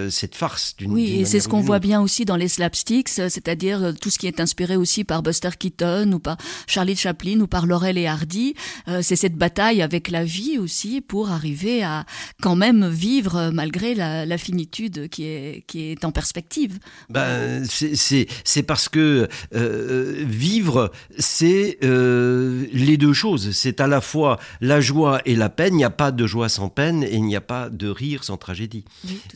cette 0.10 0.36
farce 0.36 0.76
d'une 0.78 0.94
Oui, 0.94 1.20
et 1.20 1.26
c'est 1.26 1.42
ce 1.42 1.50
qu'on 1.50 1.60
voit 1.60 1.80
bien 1.80 2.02
aussi 2.02 2.24
dans 2.24 2.38
les 2.38 2.48
slapsticks, 2.48 3.10
c'est-à-dire 3.10 3.94
tout 4.00 4.10
ce 4.10 4.18
qui 4.18 4.28
est 4.28 4.40
inspiré 4.40 4.78
aussi 4.78 5.04
par 5.12 5.24
Buster 5.24 5.50
Keaton 5.60 6.10
ou 6.14 6.20
par 6.20 6.38
Charlie 6.68 6.96
Chaplin 6.96 7.42
ou 7.42 7.48
par 7.48 7.66
Laurel 7.66 7.98
et 7.98 8.08
Hardy. 8.08 8.54
Euh, 8.88 9.02
c'est 9.04 9.18
cette 9.18 9.36
bataille 9.36 9.82
avec 9.82 10.10
la 10.10 10.24
vie 10.24 10.58
aussi 10.58 11.02
pour 11.02 11.32
arriver 11.32 11.84
à 11.84 12.06
quand 12.42 12.56
même 12.56 12.88
vivre 12.88 13.52
malgré 13.54 13.94
la, 13.94 14.38
finitude 14.38 15.10
qui 15.10 15.26
est, 15.26 15.66
qui 15.68 15.92
est 15.92 16.06
en 16.06 16.14
perspective. 16.14 16.80
Ben, 17.10 17.66
c'est 17.66 18.64
parce 18.64 18.88
que 18.88 19.28
euh, 19.54 20.24
vivre, 20.26 20.94
c'est 21.20 21.78
euh, 21.84 22.66
les 22.72 22.96
deux 22.96 23.12
choses. 23.12 23.52
C'est 23.52 23.82
à 23.82 23.88
la 23.88 24.00
fois 24.00 24.40
la 24.62 24.80
joie 24.80 25.20
et 25.26 25.36
la 25.36 25.50
peine. 25.50 25.74
Il 25.74 25.78
n'y 25.78 25.84
a 25.84 25.90
pas 25.90 26.12
de 26.12 26.26
joie 26.26 26.48
sans 26.48 26.70
peine 26.70 27.04
et 27.04 27.16
il 27.16 27.26
n'y 27.26 27.36
a 27.36 27.42
pas 27.42 27.70
de 27.70 27.90
rire 27.90 28.24
sans 28.24 28.38
tragédie. 28.38 28.86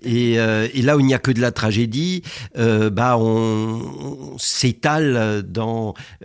et, 0.04 0.36
et, 0.36 0.82
là 0.82 0.96
où 0.96 1.02
il 1.02 1.06
n'y 1.06 1.14
a 1.14 1.20
que 1.20 1.32
de 1.32 1.42
la 1.42 1.52
tragédie, 1.52 2.22
bah 2.56 3.18
on, 3.18 3.26
on 3.26 4.38
s'étale 4.38 5.44
dans 5.44 5.65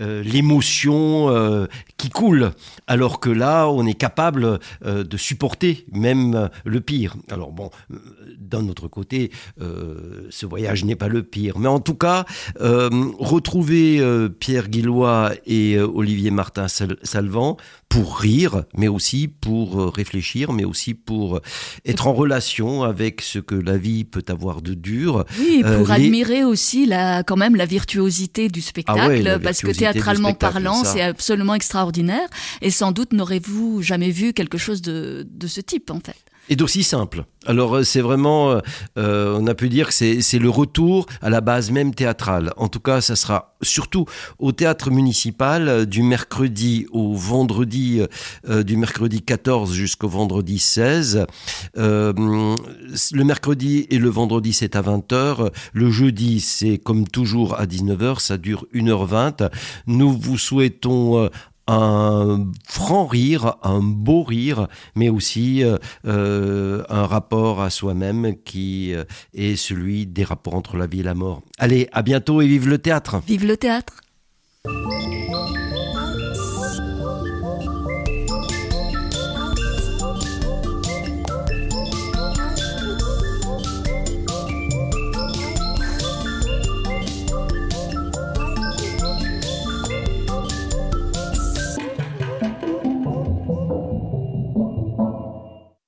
euh, 0.00 0.22
l'émotion 0.22 1.28
euh, 1.30 1.66
qui 1.96 2.10
coule, 2.10 2.52
alors 2.86 3.20
que 3.20 3.30
là, 3.30 3.68
on 3.68 3.86
est 3.86 3.94
capable 3.94 4.58
euh, 4.84 5.04
de 5.04 5.16
supporter 5.16 5.84
même 5.92 6.48
le 6.64 6.80
pire. 6.80 7.16
Alors 7.30 7.52
bon, 7.52 7.70
d'un 8.38 8.68
autre 8.68 8.88
côté, 8.88 9.30
ce 9.58 10.46
voyage 10.46 10.84
n'est 10.84 10.96
pas 10.96 11.08
le 11.08 11.22
pire, 11.22 11.58
mais 11.58 11.68
en 11.68 11.80
tout 11.80 11.94
cas, 11.94 12.24
retrouver 12.58 14.02
Pierre 14.38 14.68
Guillois 14.68 15.32
et 15.46 15.78
Olivier 15.78 16.30
Martin 16.30 16.66
Salvant 16.68 17.56
pour 17.88 18.18
rire, 18.18 18.64
mais 18.76 18.88
aussi 18.88 19.28
pour 19.28 19.92
réfléchir, 19.92 20.52
mais 20.52 20.64
aussi 20.64 20.94
pour 20.94 21.40
être 21.84 22.06
en 22.06 22.12
relation 22.12 22.84
avec 22.84 23.20
ce 23.20 23.38
que 23.38 23.54
la 23.54 23.76
vie 23.76 24.04
peut 24.04 24.24
avoir 24.28 24.62
de 24.62 24.74
dur. 24.74 25.24
Oui, 25.38 25.62
pour 25.76 25.90
admirer 25.90 26.44
aussi 26.44 26.86
la, 26.86 27.22
quand 27.22 27.36
même 27.36 27.56
la 27.56 27.66
virtuosité 27.66 28.48
du 28.48 28.60
ah 28.60 28.68
spectacle 28.68 29.29
parce 29.38 29.60
que 29.60 29.70
théâtralement 29.70 30.34
parlant, 30.34 30.84
c'est 30.84 31.02
absolument 31.02 31.54
extraordinaire. 31.54 32.28
Et 32.62 32.70
sans 32.70 32.92
doute 32.92 33.12
n'aurez-vous 33.12 33.82
jamais 33.82 34.10
vu 34.10 34.32
quelque 34.32 34.58
chose 34.58 34.82
de, 34.82 35.26
de 35.30 35.46
ce 35.46 35.60
type, 35.60 35.90
en 35.90 36.00
fait. 36.00 36.16
Et 36.50 36.56
d'aussi 36.56 36.82
simple. 36.82 37.24
Alors 37.46 37.76
euh, 37.76 37.84
c'est 37.84 38.02
vraiment, 38.02 38.50
euh, 38.50 38.60
euh, 38.98 39.38
on 39.40 39.46
a 39.46 39.54
pu 39.54 39.70
dire 39.70 39.88
que 39.88 39.94
c'est 39.94 40.38
le 40.38 40.50
retour 40.50 41.06
à 41.22 41.30
la 41.30 41.40
base 41.40 41.70
même 41.70 41.94
théâtrale. 41.94 42.52
En 42.56 42.68
tout 42.68 42.80
cas, 42.80 43.00
ça 43.00 43.16
sera 43.16 43.56
surtout 43.62 44.04
au 44.38 44.52
théâtre 44.52 44.90
municipal 44.90 45.86
du 45.86 46.02
mercredi 46.02 46.86
au 46.92 47.14
vendredi, 47.14 48.00
du 48.48 48.76
mercredi 48.78 49.20
14 49.20 49.74
jusqu'au 49.74 50.08
vendredi 50.08 50.58
16. 50.58 51.26
le 51.76 53.22
mercredi 53.22 53.86
et 53.90 53.98
le 53.98 54.08
vendredi 54.08 54.54
c'est 54.54 54.76
à 54.76 54.82
20h. 54.82 55.50
Le 55.74 55.90
jeudi 55.90 56.40
c'est 56.40 56.78
comme 56.78 57.06
toujours 57.06 57.60
à 57.60 57.66
19h, 57.66 58.20
ça 58.20 58.38
dure 58.38 58.66
1h20. 58.74 59.50
Nous 59.86 60.10
vous 60.10 60.38
souhaitons 60.38 61.28
un 61.70 62.50
franc 62.66 63.06
rire, 63.06 63.54
un 63.62 63.80
beau 63.80 64.24
rire, 64.24 64.66
mais 64.96 65.08
aussi 65.08 65.62
euh, 65.62 65.78
euh, 66.04 66.82
un 66.88 67.06
rapport 67.06 67.62
à 67.62 67.70
soi-même 67.70 68.34
qui 68.44 68.92
euh, 68.92 69.04
est 69.34 69.54
celui 69.54 70.06
des 70.06 70.24
rapports 70.24 70.54
entre 70.54 70.76
la 70.76 70.86
vie 70.86 71.00
et 71.00 71.04
la 71.04 71.14
mort. 71.14 71.42
Allez, 71.58 71.88
à 71.92 72.02
bientôt 72.02 72.42
et 72.42 72.46
vive 72.46 72.68
le 72.68 72.78
théâtre. 72.78 73.22
Vive 73.26 73.46
le 73.46 73.56
théâtre. 73.56 73.94